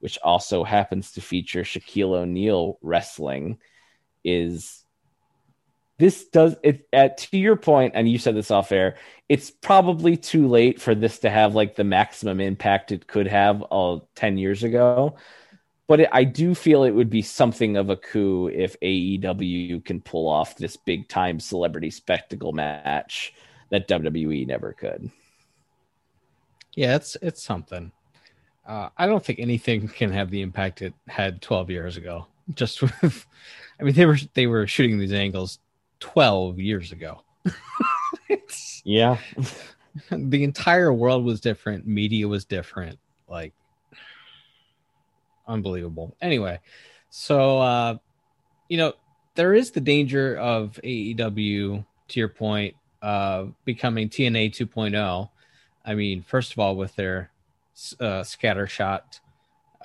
[0.00, 3.58] which also happens to feature Shaquille O'Neal wrestling,
[4.24, 4.84] is
[5.98, 8.96] this does it at to your point, and you said this off air.
[9.28, 13.64] It's probably too late for this to have like the maximum impact it could have
[13.70, 15.16] uh, 10 years ago.
[15.88, 20.00] But it, I do feel it would be something of a coup if AEW can
[20.00, 23.34] pull off this big time celebrity spectacle match
[23.70, 25.10] that WWE never could.
[26.74, 27.92] Yeah, it's it's something.
[28.66, 32.26] Uh, I don't think anything can have the impact it had 12 years ago.
[32.54, 33.26] Just with,
[33.80, 35.58] I mean, they were they were shooting these angles
[36.00, 37.22] 12 years ago.
[38.84, 39.18] yeah,
[40.10, 41.86] the entire world was different.
[41.86, 42.98] Media was different.
[43.28, 43.54] Like,
[45.46, 46.16] unbelievable.
[46.20, 46.60] Anyway,
[47.10, 47.96] so uh,
[48.68, 48.92] you know,
[49.34, 55.30] there is the danger of AEW to your point, uh, becoming TNA 2.0.
[55.84, 57.30] I mean, first of all, with their
[58.00, 59.20] uh, scatter shot,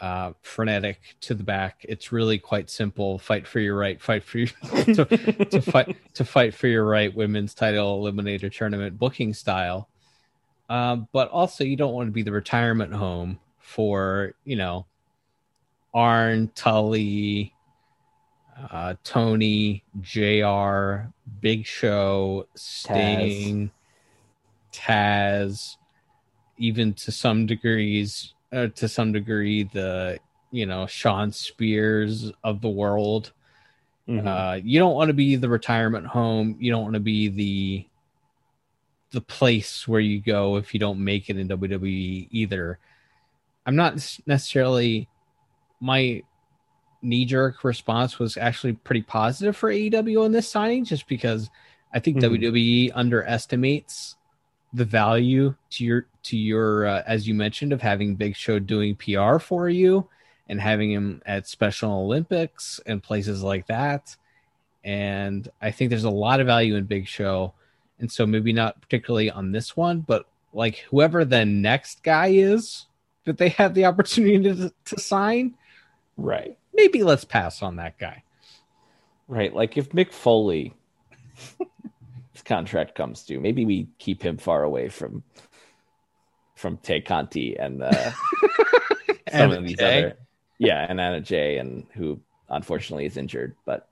[0.02, 3.20] uh, frenetic to the back, it's really quite simple.
[3.20, 4.02] Fight for your right.
[4.02, 4.48] Fight for your
[4.86, 5.06] to,
[5.46, 7.14] to fight to fight for your right.
[7.16, 9.88] Women's title eliminator tournament booking style.
[10.70, 14.86] Um, but also, you don't want to be the retirement home for you know
[15.94, 17.54] Arn, Tully,
[18.72, 21.08] uh, Tony, JR,
[21.42, 23.72] Big Show, Sting,
[24.72, 25.78] Taz, Taz
[26.58, 30.20] even to some degrees, uh, to some degree, the
[30.52, 33.32] you know Shawn Spears of the world.
[34.08, 34.28] Mm-hmm.
[34.28, 36.58] Uh, you don't want to be the retirement home.
[36.60, 37.88] You don't want to be the
[39.12, 42.80] the place where you go if you don't make it in WWE either.
[43.66, 43.94] I'm not
[44.26, 45.08] necessarily
[45.80, 46.24] my
[47.04, 51.50] knee jerk response was actually pretty positive for AEW on this signing, just because
[51.94, 52.34] I think mm-hmm.
[52.34, 54.16] WWE underestimates
[54.74, 58.96] the value to your to your uh, as you mentioned of having Big Show doing
[58.96, 60.08] PR for you
[60.50, 64.16] and having him at Special Olympics and places like that.
[64.84, 67.54] And I think there's a lot of value in Big Show,
[68.00, 72.88] and so maybe not particularly on this one, but like whoever the next guy is
[73.26, 75.56] that they have the opportunity to, to sign,
[76.18, 76.58] Right.
[76.74, 78.24] Maybe let's pass on that guy.
[79.28, 79.54] Right.
[79.54, 80.74] Like if Mick Foley
[82.34, 85.24] his contract comes due, maybe we keep him far away from
[86.56, 88.12] from Tay Conti and uh,
[89.32, 90.06] some of these Jay.
[90.06, 90.18] other
[90.60, 93.90] yeah, and Anna Jay and who unfortunately is injured, but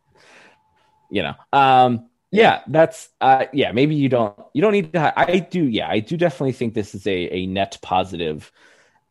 [1.09, 1.33] you know.
[1.53, 5.89] Um yeah, that's uh yeah, maybe you don't you don't need to I do yeah,
[5.89, 8.51] I do definitely think this is a a net positive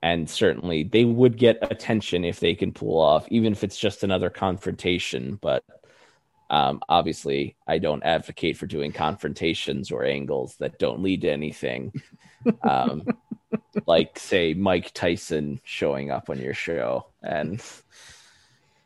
[0.03, 4.03] and certainly they would get attention if they can pull off, even if it's just
[4.03, 5.39] another confrontation.
[5.41, 5.65] But
[6.49, 11.93] um, obviously, I don't advocate for doing confrontations or angles that don't lead to anything.
[12.63, 13.07] Um,
[13.87, 17.63] like, say, Mike Tyson showing up on your show and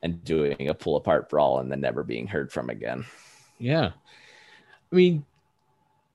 [0.02, 3.04] and doing a pull apart brawl and then never being heard from again.
[3.60, 3.92] Yeah,
[4.90, 5.24] I mean,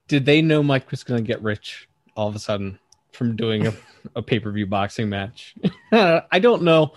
[0.10, 2.78] did they know Mike was going to get rich all of a sudden?
[3.20, 3.74] From doing a,
[4.16, 5.54] a pay per view boxing match.
[5.92, 6.94] I don't know.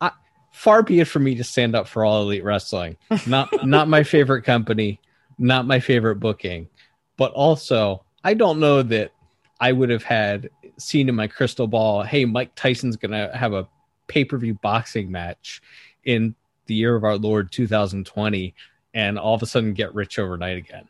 [0.00, 0.10] I,
[0.52, 2.98] far be it for me to stand up for all elite wrestling.
[3.26, 5.00] Not not my favorite company,
[5.38, 6.68] not my favorite booking,
[7.16, 9.12] but also I don't know that
[9.60, 12.02] I would have had seen in my crystal ball.
[12.02, 13.68] Hey, Mike Tyson's gonna have a
[14.08, 15.62] pay per view boxing match
[16.04, 16.34] in
[16.66, 18.54] the year of our Lord 2020,
[18.94, 20.88] and all of a sudden get rich overnight again.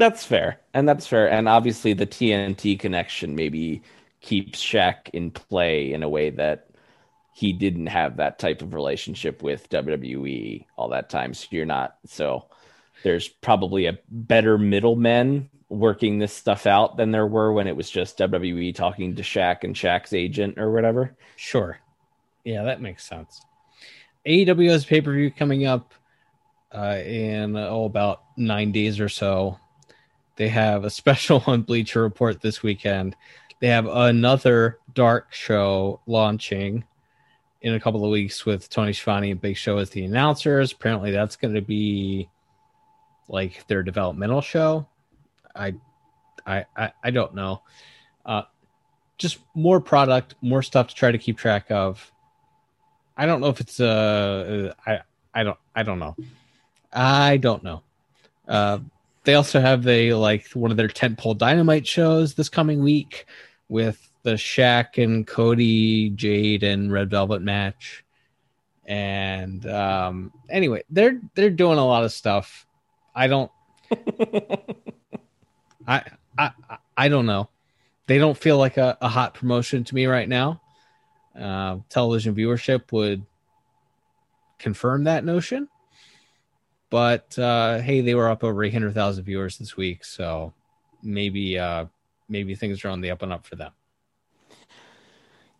[0.00, 3.82] That's fair, and that's fair, and obviously the TNT connection maybe
[4.22, 6.70] keeps Shaq in play in a way that
[7.34, 11.34] he didn't have that type of relationship with WWE all that time.
[11.34, 12.46] So you're not so
[13.02, 17.90] there's probably a better middleman working this stuff out than there were when it was
[17.90, 21.14] just WWE talking to Shaq and Shaq's agent or whatever.
[21.36, 21.78] Sure.
[22.42, 23.42] Yeah, that makes sense.
[24.26, 25.92] AEW has pay per view coming up
[26.72, 29.58] uh, in oh, about nine days or so.
[30.40, 33.14] They have a special on Bleacher Report this weekend.
[33.60, 36.84] They have another dark show launching
[37.60, 40.72] in a couple of weeks with Tony Schiavone and Big Show as the announcers.
[40.72, 42.30] Apparently, that's going to be
[43.28, 44.88] like their developmental show.
[45.54, 45.74] I,
[46.46, 47.60] I, I, I don't know.
[48.24, 48.44] Uh,
[49.18, 52.10] just more product, more stuff to try to keep track of.
[53.14, 55.00] I don't know if it's uh, I,
[55.34, 56.16] I don't, I don't know.
[56.90, 57.82] I don't know.
[58.48, 58.78] Uh,
[59.24, 63.26] they also have a like one of their tentpole dynamite shows this coming week
[63.68, 68.04] with the Shaq and Cody Jade and Red Velvet match.
[68.86, 72.66] And um anyway, they're they're doing a lot of stuff.
[73.14, 73.50] I don't
[75.86, 76.02] I
[76.38, 76.50] I
[76.96, 77.48] I don't know.
[78.06, 80.60] They don't feel like a, a hot promotion to me right now.
[81.38, 83.24] Uh, television viewership would
[84.58, 85.68] confirm that notion.
[86.90, 90.52] But uh, hey, they were up over 800,000 viewers this week, so
[91.02, 91.86] maybe uh,
[92.28, 93.72] maybe things are on the up and up for them.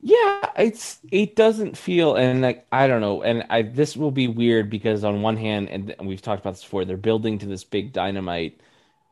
[0.03, 4.29] Yeah, it's it doesn't feel and like I don't know, and I this will be
[4.29, 7.65] weird because on one hand, and we've talked about this before, they're building to this
[7.65, 8.61] big dynamite,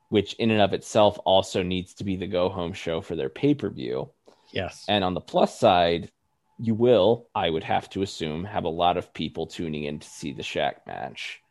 [0.08, 3.28] which in and of itself also needs to be the go home show for their
[3.28, 4.10] pay per view.
[4.50, 6.10] Yes, and on the plus side,
[6.58, 10.08] you will, I would have to assume, have a lot of people tuning in to
[10.08, 11.42] see the Shaq match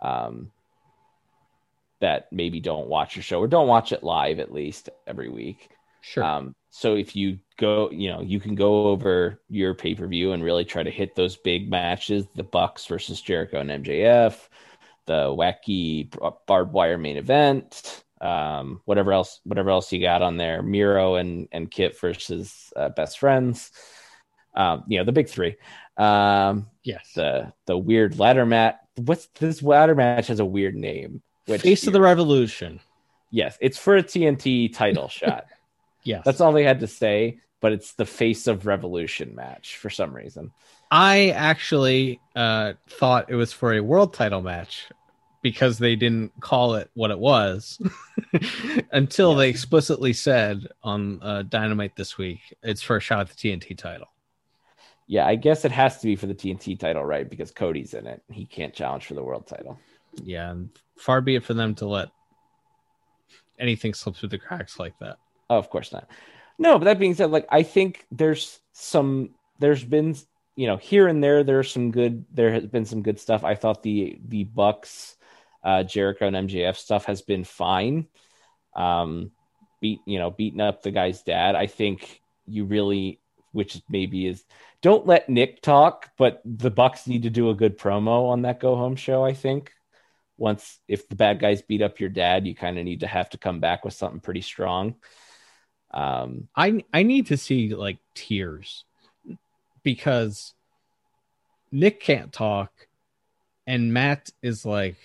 [0.00, 0.50] um,
[2.00, 5.70] that maybe don't watch your show or don't watch it live at least every week.
[6.02, 6.22] Sure.
[6.22, 10.32] Um, so if you go, you know, you can go over your pay per view
[10.32, 14.36] and really try to hit those big matches: the Bucks versus Jericho and MJF,
[15.06, 16.12] the wacky
[16.46, 18.04] barbed wire main event.
[18.20, 22.90] Um, whatever else, whatever else you got on there, Miro and and Kip versus uh,
[22.90, 23.70] best friends.
[24.54, 25.56] Um, you know the big three.
[25.96, 27.12] Um, Yes.
[27.14, 28.76] the the weird ladder match.
[28.96, 31.22] What's this ladder match has a weird name?
[31.46, 32.80] Which Face of the Revolution.
[33.30, 35.46] yes, it's for a TNT title shot.
[36.02, 36.22] Yes.
[36.24, 37.38] That's all they had to say.
[37.60, 40.52] But it's the face of Revolution match for some reason.
[40.90, 44.88] I actually uh, thought it was for a world title match
[45.42, 47.80] because they didn't call it what it was
[48.92, 53.34] until they explicitly said on uh, Dynamite this week it's for a shot at the
[53.34, 54.08] TNT title.
[55.06, 57.28] Yeah, I guess it has to be for the TNT title, right?
[57.28, 58.22] Because Cody's in it.
[58.30, 59.78] He can't challenge for the world title.
[60.22, 62.08] Yeah, and far be it for them to let
[63.58, 65.18] anything slip through the cracks like that.
[65.48, 66.08] Oh, of course not.
[66.58, 70.16] No, but that being said, like I think there's some there's been
[70.56, 73.44] you know here and there there's some good there has been some good stuff.
[73.44, 75.16] I thought the the Bucks,
[75.62, 78.08] uh, Jericho and MJF stuff has been fine.
[78.74, 79.30] Um,
[79.80, 81.54] beat you know beating up the guy's dad.
[81.54, 83.20] I think you really,
[83.56, 84.44] which maybe is
[84.82, 88.60] don't let Nick talk, but the Bucks need to do a good promo on that
[88.60, 89.24] go home show.
[89.24, 89.72] I think
[90.36, 93.30] once if the bad guys beat up your dad, you kind of need to have
[93.30, 94.96] to come back with something pretty strong.
[95.90, 98.84] Um, I I need to see like tears
[99.82, 100.52] because
[101.72, 102.70] Nick can't talk
[103.66, 104.98] and Matt is like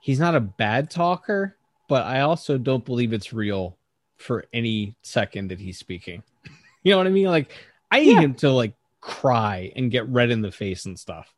[0.00, 1.56] he's not a bad talker,
[1.88, 3.78] but I also don't believe it's real
[4.16, 6.24] for any second that he's speaking.
[6.84, 7.26] You know what I mean?
[7.26, 7.50] Like
[7.90, 8.20] I need Yeah.
[8.20, 11.32] him to like cry and get red in the face and stuff.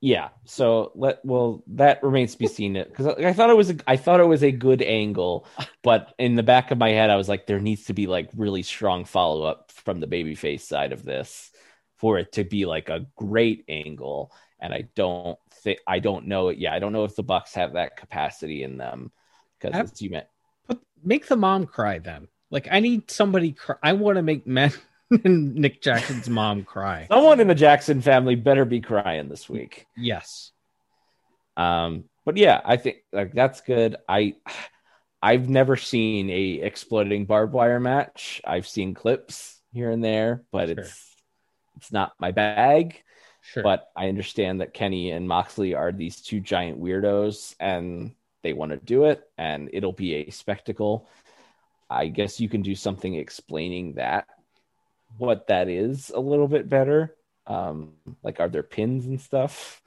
[0.00, 3.70] yeah so let well that remains to be seen because I, I thought it was
[3.70, 5.46] a, i thought it was a good angle
[5.82, 8.28] but in the back of my head i was like there needs to be like
[8.36, 11.50] really strong follow-up from the babyface side of this
[11.96, 16.48] for it to be like a great angle and i don't think i don't know
[16.48, 19.10] it yeah i don't know if the bucks have that capacity in them
[19.58, 20.26] because you meant
[20.68, 22.28] But make the mom cry then.
[22.50, 23.76] Like I need somebody cry.
[23.82, 24.76] I want to make Matt
[25.24, 27.06] and Nick Jackson's mom cry.
[27.08, 30.50] someone in the jackson family better be crying this week Yes.
[31.56, 33.96] Um, but yeah, I think like that's good.
[34.08, 34.34] I
[35.22, 38.40] I've never seen a exploding barbed wire match.
[38.44, 40.78] I've seen clips here and there, but Sure.
[40.80, 41.14] it's
[41.76, 43.02] it's not my bag.
[43.42, 43.62] Sure.
[43.62, 48.72] But I understand that Kenny and Moxley are these two giant weirdos and they want
[48.72, 51.08] to do it and it'll be a spectacle.
[51.88, 54.26] I guess you can do something explaining that
[55.18, 57.14] what that is a little bit better.
[57.46, 59.80] Um, like are there pins and stuff?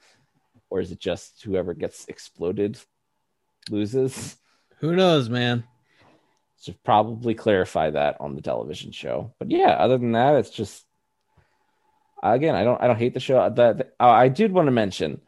[0.70, 2.78] Or is it just whoever gets exploded
[3.68, 4.36] loses?
[4.78, 5.64] Who knows, man?
[6.56, 9.34] So probably clarify that on the television show.
[9.38, 10.84] But yeah, other than that, it's just
[12.22, 13.38] again, I don't I don't hate the show.
[13.38, 15.20] Uh, I did want to mention,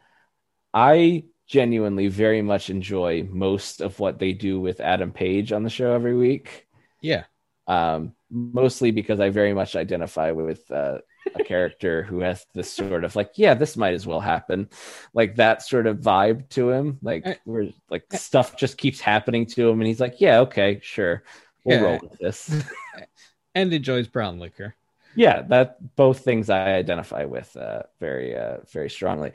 [0.73, 5.69] I genuinely very much enjoy most of what they do with Adam Page on the
[5.69, 6.67] show every week.
[7.01, 7.25] Yeah.
[7.67, 10.99] Um, mostly because I very much identify with uh,
[11.35, 14.69] a character who has this sort of like, yeah, this might as well happen,
[15.13, 16.99] like that sort of vibe to him.
[17.01, 17.35] Like Eh.
[17.45, 21.23] where like stuff just keeps happening to him, and he's like, yeah, okay, sure,
[21.63, 21.83] we'll Yeah.
[21.83, 22.53] roll with this.
[23.55, 24.75] And enjoys brown liquor.
[25.15, 29.31] yeah, that both things I identify with uh, very uh, very strongly.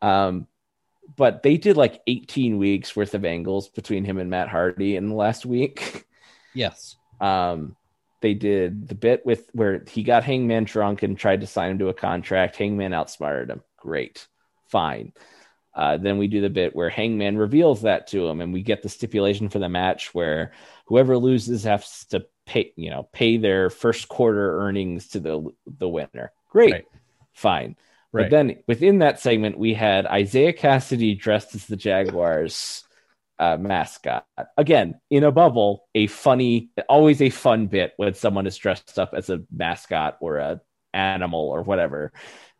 [0.00, 0.46] Um,
[1.16, 5.08] but they did like 18 weeks worth of angles between him and Matt Hardy in
[5.08, 6.06] the last week.
[6.54, 6.96] Yes.
[7.20, 7.74] Um,
[8.20, 11.78] they did the bit with where he got Hangman drunk and tried to sign him
[11.80, 12.54] to a contract.
[12.54, 13.60] Hangman outsmarted him.
[13.76, 14.28] Great,
[14.68, 15.12] fine.
[15.74, 18.82] Uh, then we do the bit where Hangman reveals that to him, and we get
[18.82, 20.52] the stipulation for the match where
[20.86, 25.44] whoever loses has to pay, you know, pay their first quarter earnings to the
[25.78, 26.30] the winner.
[26.50, 26.84] Great, Right.
[27.32, 27.76] fine.
[28.12, 28.24] Right.
[28.24, 32.84] But then within that segment, we had Isiah Kassidy dressed as the Jaguars
[33.38, 34.24] uh, mascot.
[34.56, 39.12] Again, in a bubble, a funny, always a fun bit when someone is dressed up
[39.14, 40.60] as a mascot or a
[40.92, 42.12] animal or whatever,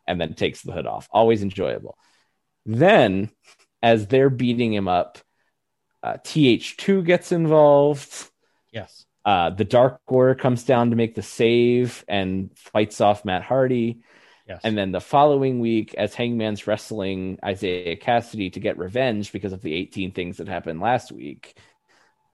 [0.07, 1.07] and then takes the hood off.
[1.11, 1.97] Always enjoyable.
[2.65, 3.31] Then,
[3.81, 5.17] as they're beating him up,
[6.03, 8.29] uh, TH2 gets involved.
[8.71, 9.05] yes.
[9.25, 14.01] Uh, the Dark Order comes down to make the save and fights off Matt Hardy.
[14.49, 14.61] Yes.
[14.63, 19.61] And then the following week, as Hangman's wrestling Isiah Kassidy to get revenge because of
[19.61, 21.55] the 18 things that happened last week,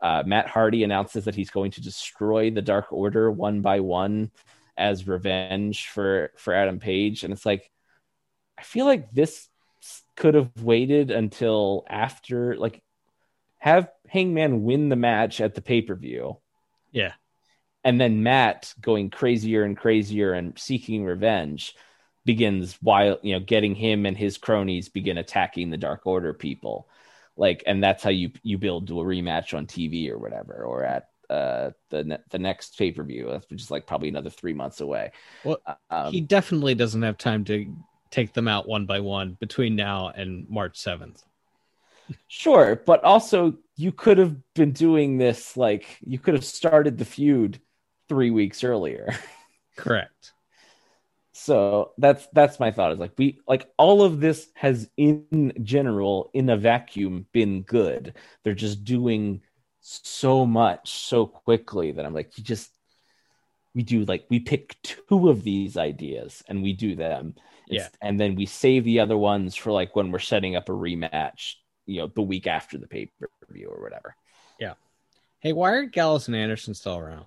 [0.01, 4.31] uh, Matt Hardy announces that he's going to destroy the Dark Order one by one
[4.77, 7.23] as revenge for for Adam Page.
[7.23, 7.69] And it's like,
[8.57, 9.49] I feel like this
[10.15, 12.81] could have waited until after, like,
[13.57, 16.37] have Hangman win the match at the pay per view
[16.95, 17.13] yeah.
[17.83, 21.75] and then Matt going crazier and crazier and seeking revenge.
[22.25, 26.87] Begins while you know getting him and his cronies begin attacking the Dark Order people,
[27.37, 30.83] like, and that's how you you build to a rematch on TV or whatever, or
[30.83, 34.53] at uh the ne- the next pay per view, which is like probably another three
[34.53, 35.11] months away.
[35.43, 35.59] Well,
[35.89, 37.75] Um, he definitely doesn't have time to
[38.11, 41.23] take them out one by one between now and March 7th.
[42.27, 47.05] Sure, but also you could have been doing this like you could have started the
[47.05, 47.59] feud
[48.07, 49.09] three weeks earlier.
[49.77, 50.34] Correct.
[51.37, 56.31] So that's that's my thought is like we like all of this has in general
[56.33, 58.13] in a vacuum been good.
[58.43, 59.41] They're just doing
[59.81, 62.71] so much so quickly that I'm like you just
[63.73, 67.35] we do like we pick two of these ideas and we do them.
[67.67, 67.89] Yeah.
[68.01, 71.55] And then we save the other ones for like when we're setting up a rematch,
[71.85, 74.15] you know, the week after the pay per view or whatever.
[74.57, 74.75] Yeah.
[75.39, 77.25] Hey, why are Gallows and Anderson still around?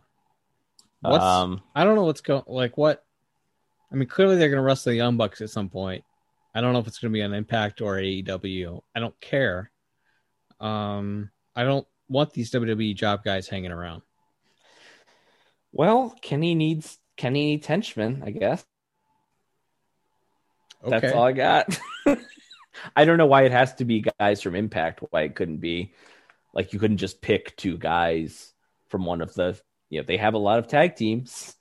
[1.02, 3.04] What's Um, I don't know what's going like what
[3.90, 6.04] I mean clearly they're gonna wrestle the Young Bucks at some point.
[6.54, 8.80] I don't know if it's gonna be an impact or AEW.
[8.94, 9.70] I don't care.
[10.60, 14.02] Um I don't want these WWE job guys hanging around.
[15.72, 18.64] well, Kenny needs Kenny needs henchmen, I guess.
[20.84, 21.00] Okay.
[21.00, 21.78] That's all I got.
[22.96, 25.00] I don't know why it has to be guys from Impact.
[25.10, 25.92] Why it couldn't be
[26.54, 28.52] like you couldn't just pick two guys
[28.88, 29.60] from one of the.
[29.90, 31.56] You know, they have a lot of tag teams.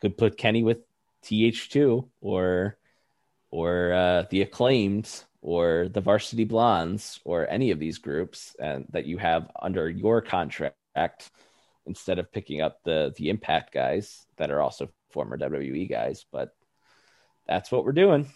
[0.00, 0.78] Could put Kenny with
[1.24, 2.76] TH2 or
[3.50, 5.08] or uh, the Acclaimed
[5.40, 10.20] or the Varsity Blondes or any of these groups and that you have under your
[10.22, 10.74] contract
[11.86, 16.24] instead of picking up the the Impact guys that are also former WWE guys.
[16.32, 16.54] But
[17.46, 18.28] that's what we're doing.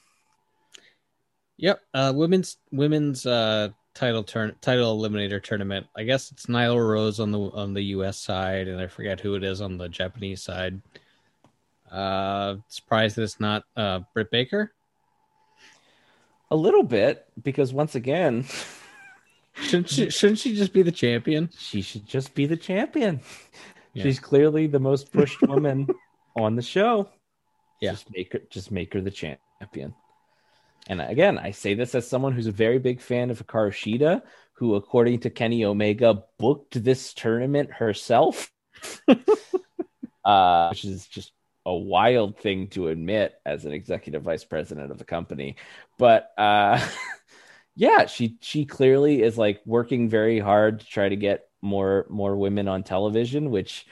[1.57, 1.80] Yep.
[1.93, 5.86] Uh women's women's uh title turn title eliminator tournament.
[5.97, 9.34] I guess it's Nyla Rose on the on the US side and I forget who
[9.34, 10.80] it is on the Japanese side.
[11.91, 14.72] Uh surprised that it's not uh Britt Baker.
[16.51, 18.47] A little bit because once again,
[19.62, 21.51] Shouldn't she shouldn't she just be the champion?
[21.59, 23.20] she should just be the champion.
[23.93, 24.05] Yeah.
[24.05, 25.89] She's clearly the most pushed woman
[26.36, 27.09] on the show.
[27.80, 27.93] Yeah.
[27.93, 29.95] Just make her just make her the champion.
[30.89, 34.22] And again, I say this as someone who's a very big fan of Hikaru Shida,
[34.55, 38.51] who, according to Kenny Omega, booked this tournament herself.
[40.24, 41.32] uh, which is just
[41.67, 45.57] a wild thing to admit as an executive vice president of the company.
[45.99, 46.85] But uh
[47.77, 52.37] yeah, she she clearly is like working very hard to try to get more more
[52.37, 53.87] women on television, which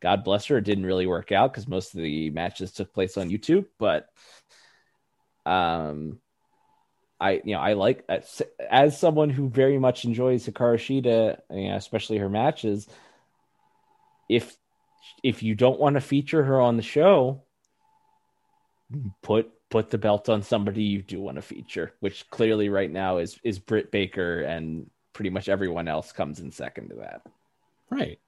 [0.00, 3.16] God bless her, it didn't really work out because most of the matches took place
[3.16, 3.66] on YouTube.
[3.78, 4.08] But
[5.44, 6.20] um,
[7.20, 11.68] I you know I like as, as someone who very much enjoys Hikaru Shida, you
[11.68, 12.86] know, especially her matches.
[14.28, 14.56] If
[15.22, 17.42] if you don't want to feature her on the show,
[19.22, 23.18] put put the belt on somebody you do want to feature, which clearly right now
[23.18, 27.22] is is Britt Baker, and pretty much everyone else comes in second to that.
[27.90, 28.18] Right.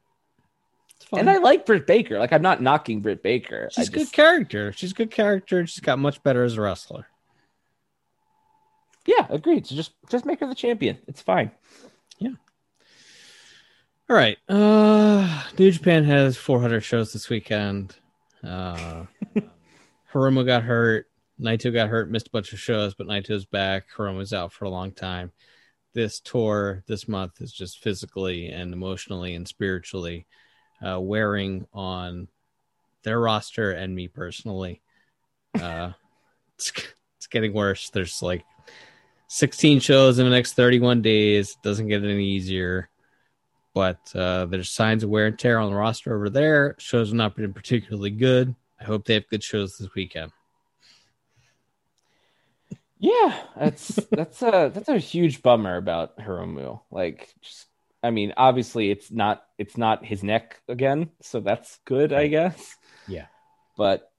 [1.16, 2.18] And I like Britt Baker.
[2.18, 3.68] Like I'm not knocking Britt Baker.
[3.72, 4.72] she's a good character.
[4.72, 5.66] She's a good character.
[5.66, 7.06] She's got much better as a wrestler.
[9.06, 9.66] Yeah, agreed.
[9.66, 10.98] So just just make her the champion.
[11.06, 11.50] It's fine.
[14.10, 14.38] All right.
[14.48, 17.94] Uh New Japan has 400 shows this weekend.
[18.42, 19.04] Uh
[20.12, 21.06] Hiromu got hurt.
[21.40, 23.84] Naito got hurt, missed a bunch of shows, but Naito's back.
[23.96, 25.30] Hiromu's out for a long time.
[25.94, 30.26] This tour this month is just physically and emotionally and spiritually
[30.84, 32.26] uh, wearing on
[33.04, 34.82] their roster and me personally.
[35.54, 35.92] Uh,
[36.56, 36.72] it's,
[37.16, 37.90] it's getting worse.
[37.90, 38.44] There's like
[39.28, 41.56] 16 shows in the next 31 days.
[41.62, 42.89] Doesn't get any easier
[43.74, 46.74] but uh, there's signs of wear and tear on the roster over there.
[46.78, 48.54] Shows have not been particularly good.
[48.80, 50.32] I hope they have good shows this weekend.
[52.98, 56.80] Yeah, that's that's a that's a huge bummer about Hiromu.
[56.90, 57.66] Like, just
[58.02, 62.76] I mean, obviously it's not it's not his neck again, so that's good, I guess.
[63.06, 63.26] Yeah.
[63.76, 64.10] But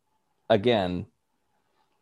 [0.49, 1.07] again,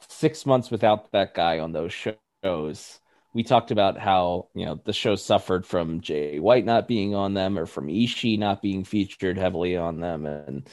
[0.08, 3.00] six months without that guy on those shows.
[3.34, 7.34] We talked about how you know the show suffered from Jay White not being on
[7.34, 10.68] them, or from Ishii not being featured heavily on them, and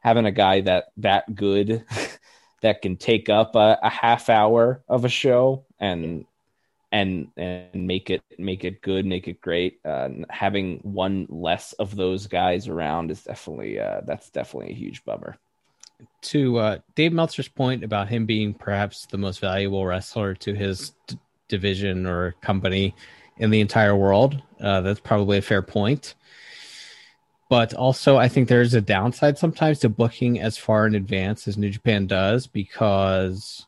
[0.00, 1.84] having a guy that that good
[2.62, 6.24] that can take up a, a half hour of a show and
[6.94, 9.80] and and make it make it good, make it great.
[9.84, 15.04] Uh, having one less of those guys around is definitely uh, that's definitely a huge
[15.04, 15.36] bummer.
[16.22, 20.92] To uh, Dave Meltzer's point about him being perhaps the most valuable wrestler to his
[21.48, 22.94] division or company
[23.38, 26.14] in the entire world, uh, that's probably a fair point.
[27.50, 31.56] But also, I think there's a downside sometimes to booking as far in advance as
[31.58, 33.66] New Japan does because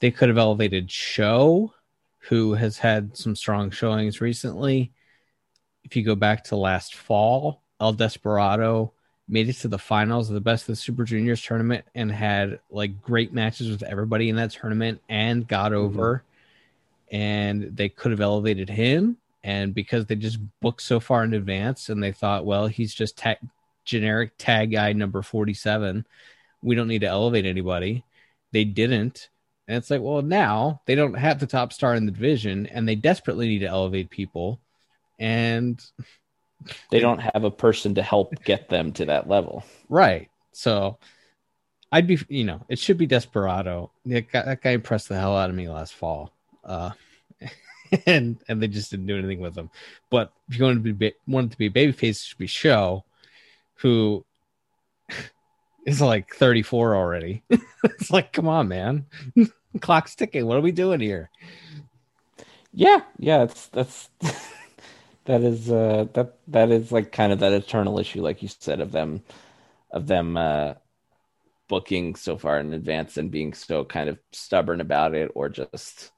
[0.00, 1.72] They could have elevated Sho,
[2.20, 4.92] who has had some strong showings recently.
[5.84, 8.92] If you go back to last fall, El Desperado
[9.28, 12.60] made it to the finals of the Best of the Super Juniors tournament and had
[12.70, 16.22] like great matches with everybody in that tournament and got over.
[17.10, 19.16] And they could have elevated him.
[19.44, 23.16] And because they just booked so far in advance and they thought, well, he's just
[23.16, 23.36] ta-
[23.84, 26.06] generic tag guy number 47,
[26.62, 28.04] we don't need to elevate anybody.
[28.52, 29.28] They didn't.
[29.66, 32.86] And it's like, well, now they don't have the top star in the division and
[32.86, 34.60] they desperately need to elevate people.
[35.18, 35.82] And
[36.90, 39.64] They don't have a person to help get them to that level.
[39.88, 40.28] Right.
[40.52, 40.98] So
[41.92, 43.92] I'd be, you know, it should be Desperado.
[44.06, 46.32] That guy, that guy impressed the hell out of me last fall.
[46.68, 46.90] Uh,
[48.06, 49.70] and and they just didn't do anything with him.
[50.10, 53.04] But if you want to be wanted to be babyface, it should be Sho,
[53.76, 54.24] who
[55.86, 57.42] is like 34 already.
[57.84, 59.06] it's like, come on, man.
[59.80, 60.46] Clock's ticking.
[60.46, 61.30] What are we doing here?
[62.72, 64.10] Yeah, yeah, it's that's
[65.24, 68.80] that is uh that that is like kind of that eternal issue, like you said,
[68.80, 69.22] of them
[69.90, 70.74] of them uh
[71.68, 76.10] booking so far in advance and being so kind of stubborn about it or just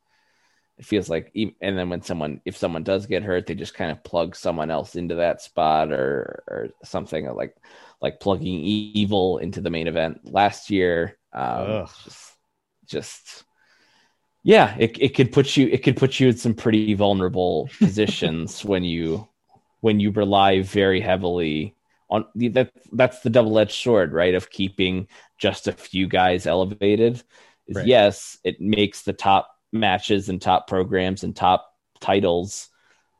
[0.80, 3.74] it feels like e- and then when someone if someone does get hurt they just
[3.74, 7.56] kind of plug someone else into that spot or or something like
[8.02, 12.36] like plugging evil into the main event last year um just
[12.86, 13.44] just
[14.42, 18.64] yeah it, it could put you it could put you in some pretty vulnerable positions
[18.64, 19.28] when you
[19.80, 21.76] when you rely very heavily
[22.10, 25.08] on that that's the double-edged sword right of keeping
[25.38, 27.22] just a few guys elevated
[27.72, 27.86] Right.
[27.86, 32.68] yes it makes the top matches and top programs and top titles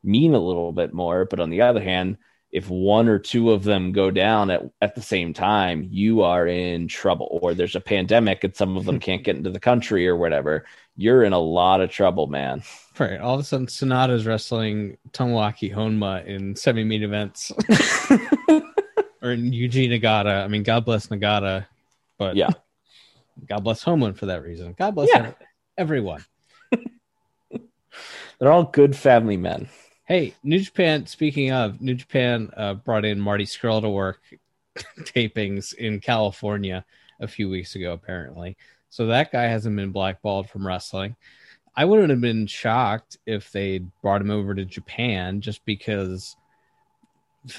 [0.02, 2.16] mean a little bit more but on the other hand
[2.52, 6.46] if one or two of them go down at, at the same time you are
[6.46, 10.08] in trouble or there's a pandemic and some of them can't get into the country
[10.08, 10.64] or whatever
[10.96, 12.62] you're in a lot of trouble man
[12.98, 13.18] Right.
[13.18, 17.50] All of a sudden, Sonata's wrestling Tomoaki Honma in semi main events.
[19.22, 20.44] or in Yuji Nagata.
[20.44, 21.66] I mean, God bless Nagata,
[22.18, 22.50] but Yeah.
[23.48, 24.74] God bless Honma for that reason.
[24.78, 25.32] God bless Yeah.
[25.78, 26.22] everyone.
[28.38, 29.68] They're all good family men
[30.10, 34.18] Hey, New Japan, speaking of, New Japan uh, brought in Marty Scurll to work
[35.02, 36.84] tapings in California
[37.20, 38.56] a few weeks ago, apparently.
[38.88, 41.14] So that guy hasn't been blackballed from wrestling.
[41.76, 46.34] I wouldn't have been shocked if they brought him over to Japan just because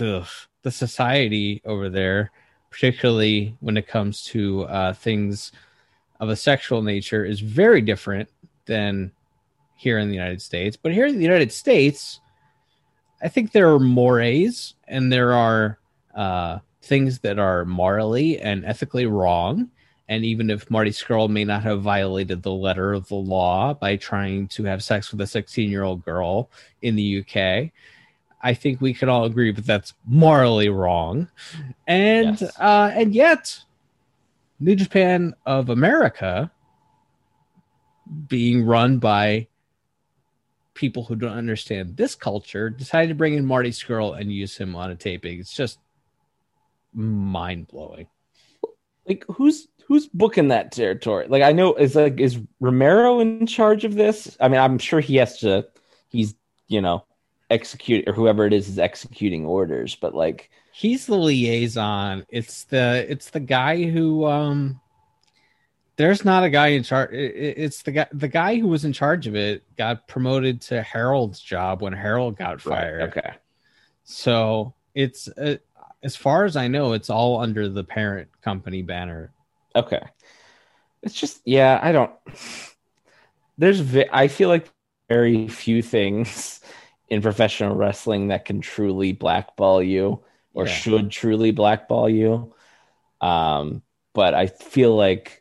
[0.01, 0.27] ugh,
[0.63, 2.31] the society over there,
[2.69, 5.53] particularly when it comes to uh, things
[6.19, 8.27] of a sexual nature, is very different
[8.65, 9.13] than
[9.81, 10.77] here in the United States.
[10.77, 12.19] But here in the United States,
[13.23, 15.79] I think there are mores and there are
[16.13, 19.71] uh, things that are morally and ethically wrong.
[20.07, 23.95] And even if Marty Scurll may not have violated the letter of the law by
[23.95, 26.51] trying to have sex with a 16 year old girl
[26.83, 27.71] in the UK,
[28.43, 31.27] I think we can all agree that that's morally wrong.
[31.87, 32.59] And Yes.
[32.59, 33.57] uh, and yet,
[34.59, 36.51] New Japan of America,
[38.27, 39.47] being run by
[40.73, 44.75] people who don't understand this culture, decided to bring in Marty Scurll and use him
[44.75, 45.39] on a taping.
[45.39, 45.79] It's just
[46.93, 48.07] mind blowing.
[49.07, 53.85] like who's who's booking that territory like i know is like is romero in charge
[53.85, 55.65] of this i mean i'm sure he has to
[56.09, 56.35] he's
[56.67, 57.03] you know
[57.49, 62.25] execute or whoever it is is executing orders but like He's the liaison.
[62.29, 64.79] It's the it's the guy who um
[66.01, 67.11] there's not a guy in charge.
[67.13, 71.39] It's the guy the guy who was in charge of it got promoted to Harold's
[71.39, 73.01] job when Harold got fired.
[73.09, 73.31] okay
[74.03, 75.57] So it's uh,
[76.03, 79.31] as far as I know, it's all under the parent company banner.
[79.75, 80.01] okay
[81.03, 82.11] it's just yeah i don't
[83.57, 84.67] there's ve- i feel like
[85.09, 86.59] very few things
[87.09, 90.19] in professional wrestling that can truly blackball you
[90.53, 90.71] or Yeah.
[90.73, 92.53] should truly blackball you
[93.19, 93.81] um
[94.13, 95.40] but i feel like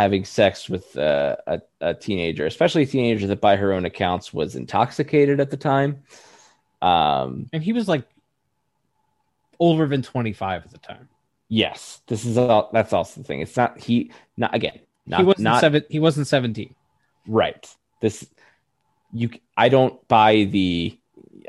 [0.00, 4.32] having sex with uh, a, a teenager especially a teenager that by her own accounts
[4.32, 6.02] was intoxicated at the time.
[6.80, 8.04] Um And he was like
[9.58, 11.08] older than 25 at the time.
[11.48, 13.40] yes this is all that's also the thing.
[13.42, 16.74] It's not he not again not he wasn't not seven he wasn't 17.
[17.26, 17.62] right.
[18.00, 18.26] This
[19.12, 19.28] you
[19.58, 20.98] i don't buy the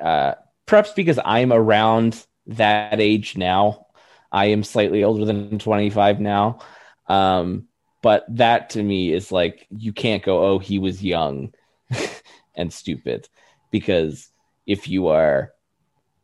[0.02, 0.34] uh
[0.66, 2.12] perhaps because i'm around
[2.48, 3.88] that age now.
[4.34, 6.60] I am slightly older than 25 now.
[7.08, 7.68] Um
[8.04, 11.52] but that to me is like you can't go oh he was young
[12.56, 13.28] and stupid.
[13.72, 14.30] Because
[14.68, 15.54] if you are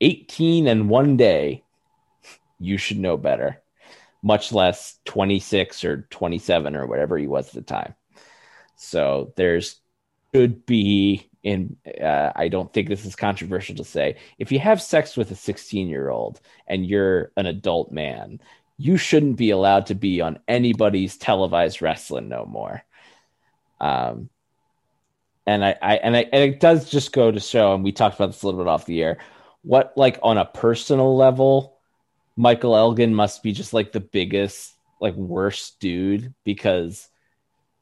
[0.02, 1.64] 18 and one day
[2.60, 3.62] you should know better.
[4.22, 7.96] Much less 26 or 27 or whatever he was at the time.
[8.76, 9.80] So there's
[10.36, 14.82] should be in uh, I don't think this is controversial to say if you have
[14.82, 18.40] sex with a 16 year old and you're an adult man
[18.80, 22.84] you shouldn't be allowed to be on anybody's televised wrestling no more.
[23.80, 24.30] Um
[25.46, 28.16] and I, I and I and it does just go to show and we talked
[28.16, 29.20] about this a little bit off the air
[29.62, 31.78] what like on a personal level
[32.36, 37.10] Michael Elgin must be just like the biggest like worst dude because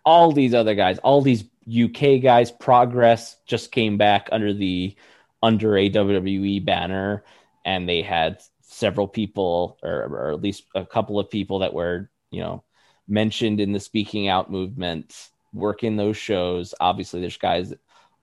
[0.05, 4.95] all these other guys all these UK guys, Progress just came back under the
[5.43, 7.23] under a WWE banner,
[7.65, 12.09] and they had several people, or, or at least a couple of people that were,
[12.32, 12.63] you know,
[13.07, 16.76] mentioned in the speaking out movement, working those shows.
[16.80, 17.74] Obviously, there's guys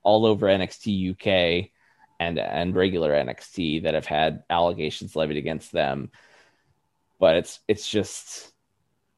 [0.02, 1.70] all over NXT UK
[2.20, 6.10] and and regular NXT that have had allegations levied against them.
[7.18, 8.52] But it's it's just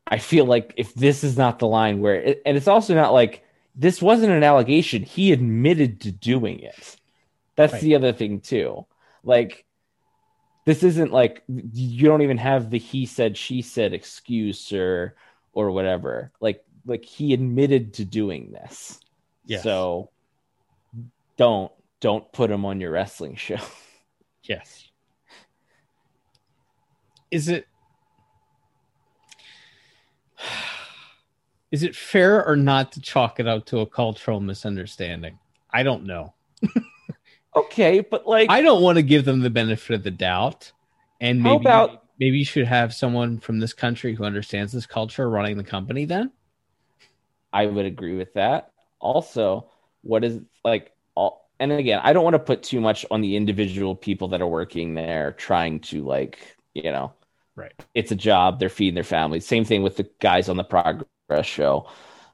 [0.06, 3.12] I feel like if this is not the line where it, and it's also not
[3.12, 3.42] like
[3.74, 5.02] this wasn't an allegation.
[5.02, 6.96] He admitted to doing it.
[7.56, 7.82] That's right.
[7.82, 8.86] the other thing too.
[9.24, 9.65] Like
[10.66, 15.14] this isn't like you don't even have the he said she said excuse or
[15.52, 16.32] or whatever.
[16.40, 19.00] Like like he admitted to doing this.
[19.46, 19.62] Yes.
[19.62, 20.10] So
[21.36, 23.58] don't don't put him on your wrestling show.
[24.42, 24.88] Yes.
[27.30, 27.68] Is it
[31.70, 35.38] is it fair or not to chalk it up to a cultural misunderstanding?
[35.70, 36.34] I don't know.
[37.56, 40.72] okay, but like I don't want to give them the benefit of the doubt.
[41.20, 45.28] And maybe about, maybe you should have someone from this country who understands this culture
[45.28, 46.30] running the company then?
[47.52, 48.72] I would agree with that.
[49.00, 49.70] Also,
[50.02, 53.36] what is like all and again, I don't want to put too much on the
[53.36, 56.38] individual people that are working there trying to like,
[56.74, 57.12] you know,
[57.54, 57.72] right.
[57.94, 59.46] It's a job, they're feeding their families.
[59.46, 61.06] Same thing with the guys on the progress
[61.44, 61.88] show.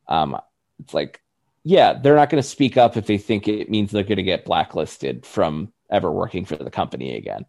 [0.09, 0.37] Um,
[0.81, 1.23] it's like,
[1.65, 4.23] yeah, they're not going to speak up if they think it means they're going to
[4.23, 7.45] get blacklisted from ever working for the company again.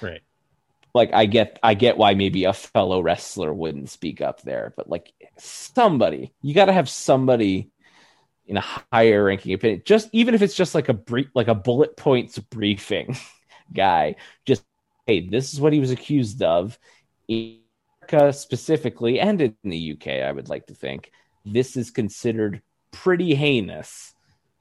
[0.00, 0.22] Right.
[0.94, 4.88] Like I get, I get why maybe a fellow wrestler wouldn't speak up there, but
[4.88, 7.70] like somebody, you got to have somebody
[8.46, 9.82] in a higher ranking opinion.
[9.84, 13.16] Just even if it's just like a brief, like a bullet points briefing
[13.74, 14.16] guy.
[14.46, 14.64] Just
[15.06, 16.78] hey, this is what he was accused of.
[18.08, 21.10] America specifically, and in the UK, I would like to think
[21.44, 22.62] this is considered
[23.02, 24.14] pretty heinous.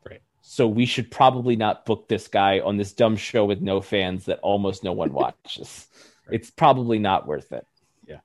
[0.08, 0.22] Right.
[0.42, 4.26] So we should probably not book this guy on this dumb show with no fans
[4.26, 5.88] that almost no one watches.
[6.28, 6.36] right.
[6.36, 7.66] It's probably not worth it.
[8.08, 8.20] Yeah.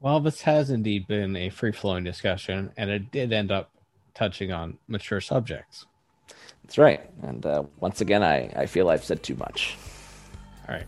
[0.00, 3.70] Well, this has indeed been a free flowing discussion, and it did end up
[4.14, 5.84] touching on mature subjects.
[6.64, 7.10] That's right.
[7.22, 9.76] And uh, once again, I, I feel I've said too much.
[10.66, 10.86] All right.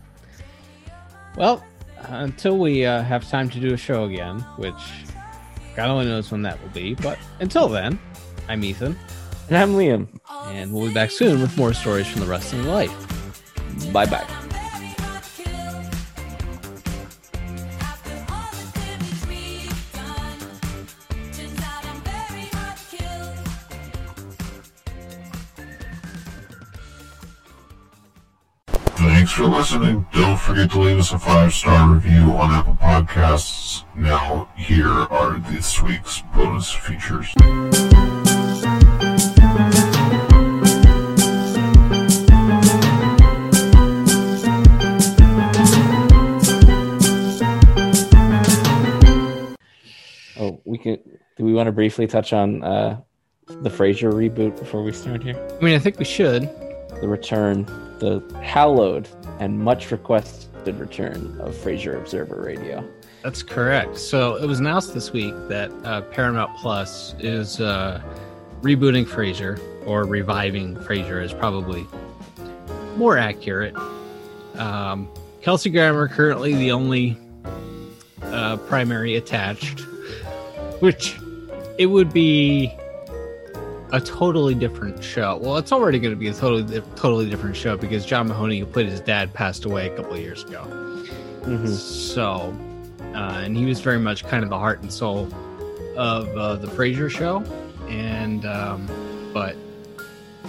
[1.37, 1.63] Well,
[2.07, 4.73] until we uh, have time to do a show again, which
[5.75, 6.95] God only knows when that will be.
[6.95, 7.99] But until then,
[8.47, 8.97] I'm Ethan.
[9.47, 10.07] And I'm Liam.
[10.47, 12.93] And we'll be back soon with more stories from the wrestling life.
[13.93, 14.27] Bye bye.
[28.95, 30.05] Thanks for listening.
[30.13, 33.60] Don't forget to leave us a five star review on Apple Podcasts.
[33.95, 37.33] Now, here are this week's bonus features.
[50.37, 50.99] Oh, we could.
[51.37, 53.01] Do we want to briefly touch on uh,
[53.47, 55.35] the Frasier reboot before we start here?
[55.59, 56.43] I mean, I think we should.
[57.01, 57.65] The return
[58.01, 59.07] the hallowed
[59.39, 62.83] and much requested return of Frasier Observer Radio.
[63.23, 63.97] That's correct.
[63.97, 68.01] So it was announced this week that uh, Paramount Plus is uh,
[68.61, 71.85] rebooting Frasier or reviving Frasier is probably
[72.97, 73.75] more accurate.
[74.55, 75.07] Um,
[75.41, 77.17] Kelsey Grammer currently the only
[78.23, 79.81] uh, primary attached,
[80.79, 81.17] which
[81.77, 82.71] it would be
[83.91, 85.37] a totally different show.
[85.41, 88.65] Well, it's already going to be a totally totally different show because John Mahoney, who
[88.65, 90.63] played his dad, passed away a couple of years ago.
[91.41, 91.67] Mm-hmm.
[91.67, 92.55] So,
[93.15, 95.27] uh, and he was very much kind of the heart and soul
[95.97, 97.43] of uh, the Frasier show.
[97.87, 98.87] And um,
[99.33, 99.55] but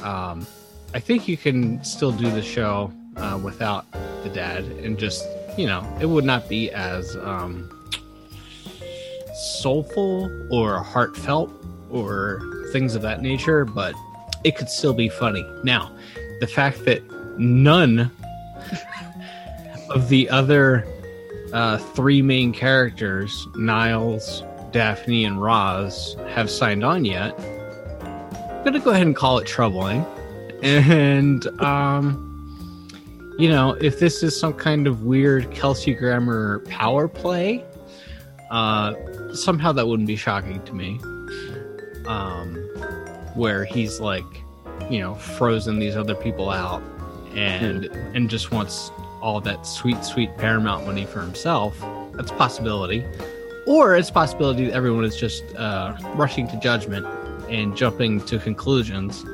[0.02, 0.46] um,
[0.94, 3.90] I think you can still do the show uh, without
[4.22, 7.68] the dad, and just you know, it would not be as um,
[9.34, 11.52] soulful or heartfelt
[11.90, 12.40] or
[12.72, 13.94] things of that nature, but
[14.44, 15.44] it could still be funny.
[15.62, 15.92] Now,
[16.40, 17.02] the fact that
[17.38, 18.10] none
[19.90, 20.86] of the other
[21.52, 24.42] uh, three main characters, Niles,
[24.72, 27.38] Daphne, and Roz, have signed on yet,
[28.62, 30.04] I'm gonna go ahead and call it troubling.
[30.62, 32.28] And um
[33.36, 37.64] you know, if this is some kind of weird Kelsey Grammer power play,
[38.52, 38.94] uh
[39.34, 41.00] somehow that wouldn't be shocking to me.
[42.06, 42.54] Um
[43.34, 44.44] where he's like,
[44.88, 46.80] you know, frozen these other people out
[47.34, 48.92] and and just wants
[49.22, 51.78] all that sweet, sweet Paramount money for himself.
[52.12, 53.04] That's a possibility.
[53.66, 57.06] Or it's a possibility that everyone is just uh, rushing to judgment
[57.48, 59.24] and jumping to conclusions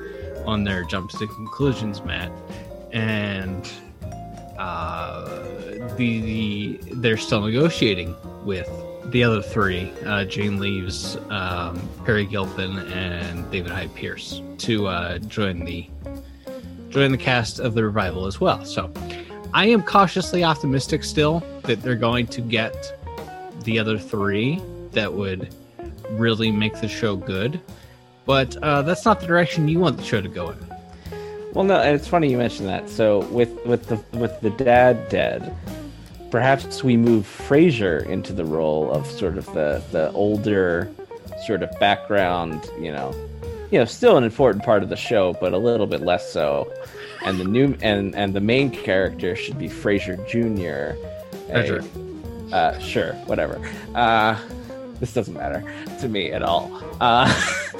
[0.47, 2.31] on their jumps to conclusions mat.
[2.93, 3.69] And
[4.59, 5.25] uh,
[5.97, 8.15] the, the they're still negotiating
[8.45, 8.69] with
[9.11, 15.19] the other three uh, Jane Leeves, um, Peri Gilpin, and David Hyde Pierce to uh,
[15.19, 15.89] join the
[16.91, 18.65] join the cast of the revival as well.
[18.65, 18.91] So
[19.55, 22.99] I am cautiously optimistic still that they're going to get
[23.65, 24.61] the other three
[24.93, 25.55] that would
[26.11, 27.61] really make the show good.
[28.27, 30.59] But uh, that's not the direction you want the show to go in.
[31.55, 32.91] Well, no, and it's funny you mentioned that.
[32.91, 35.55] So with with the with the dad dead,
[36.31, 40.93] perhaps we move Frasier into the role of sort of the the older
[41.47, 43.15] sort of background, you know,
[43.71, 46.71] you know, still an important part of the show, but a little bit less so.
[47.25, 50.97] And the new and and the main character should be Frasier Jr.
[51.51, 51.83] A-
[52.53, 53.61] uh, sure, whatever.
[53.95, 54.39] Uh,
[55.01, 55.63] this doesn't matter
[56.01, 56.71] to me at all.
[57.01, 57.33] Uh,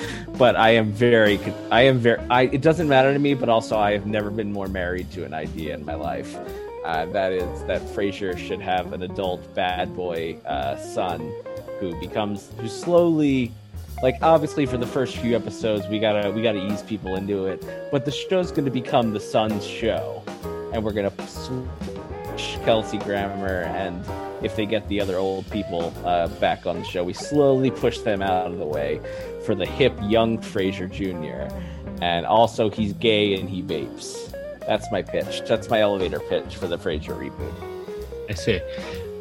[0.39, 2.21] but I am very, I am very.
[2.31, 5.25] I, it doesn't matter to me, but also I have never been more married to
[5.25, 6.37] an idea in my life.
[6.85, 11.33] Uh, that is that Frasier should have an adult bad boy uh, son
[11.81, 13.53] who becomes who slowly
[14.03, 17.65] like obviously for the first few episodes we gotta we gotta ease people into it
[17.91, 20.23] but the show's gonna become the sun's show
[20.73, 24.05] and we're gonna switch kelsey grammer and
[24.45, 27.99] if they get the other old people uh, back on the show we slowly push
[27.99, 29.01] them out of the way
[29.45, 31.53] for the hip young Frasier jr
[32.01, 34.33] and also he's gay and he vapes.
[34.67, 35.43] That's my pitch.
[35.47, 38.29] That's my elevator pitch for the Frasier reboot.
[38.29, 38.61] I see.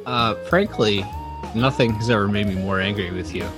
[0.05, 1.05] Uh, frankly,
[1.55, 3.49] nothing has ever made me more angry with you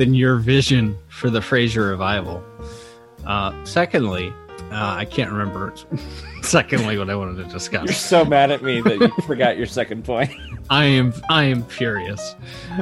[0.00, 2.42] than your vision for the Frasier revival.
[3.26, 4.32] Uh, secondly,
[4.72, 5.74] uh, I can't remember.
[6.42, 7.84] secondly, what I wanted to discuss.
[7.84, 10.30] you're so mad at me that you forgot your second point
[10.70, 12.34] I am I am furious.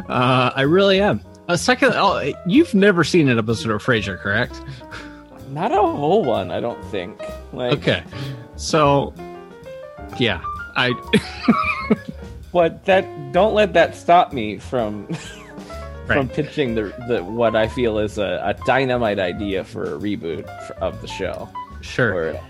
[0.08, 1.20] Uh, I really am.
[1.48, 4.62] A second, oh, you've never seen an episode of Frasier, correct?
[5.50, 7.18] not a whole one i don't think
[7.54, 8.04] like Okay,
[8.56, 9.14] so
[10.18, 10.42] yeah,
[10.76, 10.92] I
[12.52, 15.08] but that don't let that stop me from
[16.14, 20.46] from pitching the, the what I feel is a, a dynamite idea for a reboot
[20.72, 21.48] of the show.
[21.80, 22.14] sure.
[22.14, 22.40] Or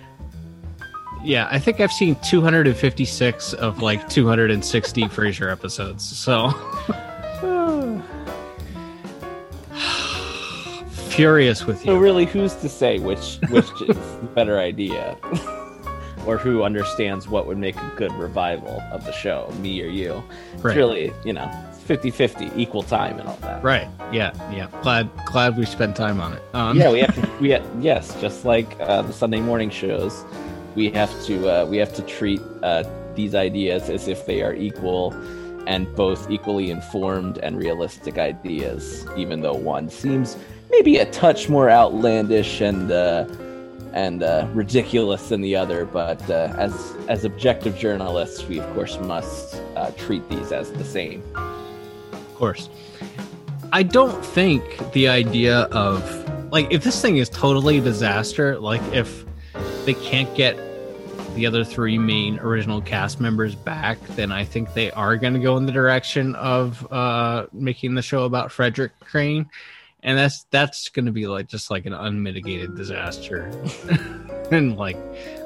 [1.23, 6.05] Yeah, I think I've seen 256 of like 260 Frasier episodes.
[6.05, 6.51] So
[11.19, 11.93] furious with you.
[11.93, 15.17] so really, who's to say which which is the better idea,
[16.27, 20.23] or who understands what would make a good revival of the show, me or you?
[20.55, 21.51] It's really, you know,
[21.89, 23.63] 50-50, equal time and all that.
[23.65, 23.89] Right.
[24.13, 24.33] Yeah.
[24.55, 24.69] Yeah.
[24.83, 26.43] Glad glad we spent time on it.
[26.53, 27.31] Um, yeah, we have to.
[27.41, 30.25] We ha- yes, just like uh, the Sunday morning shows,
[30.75, 32.85] we have to uh, we have to treat uh,
[33.15, 35.13] these ideas as if they are equal
[35.67, 40.37] and both equally informed and realistic ideas, even though one seems
[40.71, 43.27] maybe a touch more outlandish and uh,
[43.93, 45.85] and uh, ridiculous than the other.
[45.85, 50.85] But uh, as as objective journalists, we of course must uh, treat these as the
[50.85, 51.23] same.
[52.39, 52.69] Course.
[53.73, 56.03] I don't think the idea of
[56.51, 59.25] like if this thing is totally a disaster, like if
[59.85, 60.57] they can't get
[61.35, 65.39] the other three main original cast members back, then I think they are going to
[65.39, 69.49] go in the direction of uh, making the show about Frederick Crane,
[70.03, 73.51] and that's that's going to be like just like an unmitigated disaster
[74.51, 74.97] and like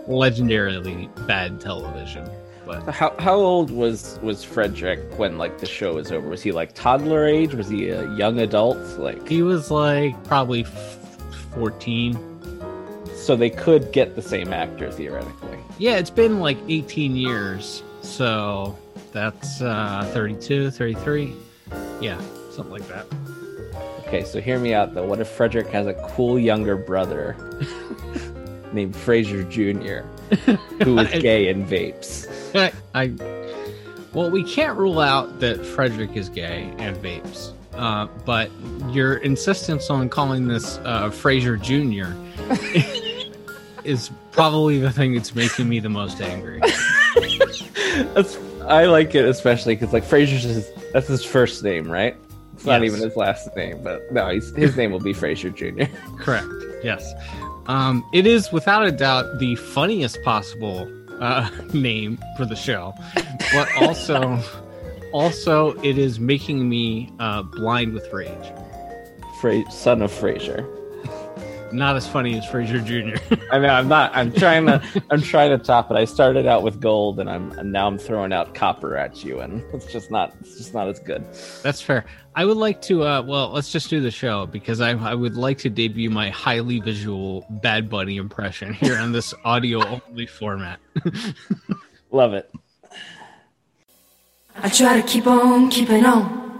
[0.06, 2.28] legendarily bad television.
[2.64, 6.28] But How how old was was Frederick when like the show was over?
[6.28, 7.54] Was he like toddler age?
[7.54, 8.78] Was he a young adult?
[8.98, 10.98] Like he was like probably f-
[11.54, 12.18] 14
[13.16, 15.58] so they could get the same actor theoretically.
[15.78, 17.82] Yeah, it's been like 18 years.
[18.02, 18.76] So
[19.12, 21.32] that's uh 32, 33.
[22.00, 22.20] Yeah,
[22.52, 23.06] something like that.
[24.06, 25.04] Okay, so hear me out though.
[25.06, 27.34] What if Frederick has a cool younger brother
[28.72, 30.06] named Frasier Jr.
[30.84, 32.28] who is I- gay and vapes?
[32.94, 33.12] I,
[34.12, 37.52] Well, we can't rule out that Frederick is gay and vapes.
[37.74, 38.50] Uh, but
[38.90, 42.12] your insistence on calling this uh, Frasier Jr.
[43.84, 46.60] is probably the thing that's making me the most angry.
[48.66, 52.16] I like it especially because like Frasier's his, that's his first name, right?
[52.54, 52.92] It's not Yes.
[52.92, 55.90] even his last name, but no, he's, his name will be Frasier Jr.
[56.18, 56.46] Correct.
[56.84, 57.12] Yes.
[57.66, 60.86] Um, it is without a doubt the funniest possible
[61.22, 62.94] uh, name for the show,
[63.54, 64.38] but also,
[65.12, 68.52] also it is making me uh, blind with rage.
[69.40, 70.68] Fra- son of Frasier.
[71.72, 73.36] Not as funny as Frasier Jr.
[73.52, 74.14] I mean, I'm not.
[74.14, 74.82] I'm trying to.
[75.10, 75.96] I'm trying to top it.
[75.96, 79.40] I started out with gold, and I'm and now I'm throwing out copper at you,
[79.40, 80.34] and it's just not.
[80.40, 81.24] It's just not as good.
[81.62, 82.04] That's fair.
[82.34, 83.04] I would like to.
[83.04, 86.30] Uh, well, let's just do the show because I, I would like to debut my
[86.30, 90.78] highly visual Bad Bunny impression here on this audio only format.
[92.10, 92.50] Love it.
[94.56, 96.51] I try to keep on keeping on.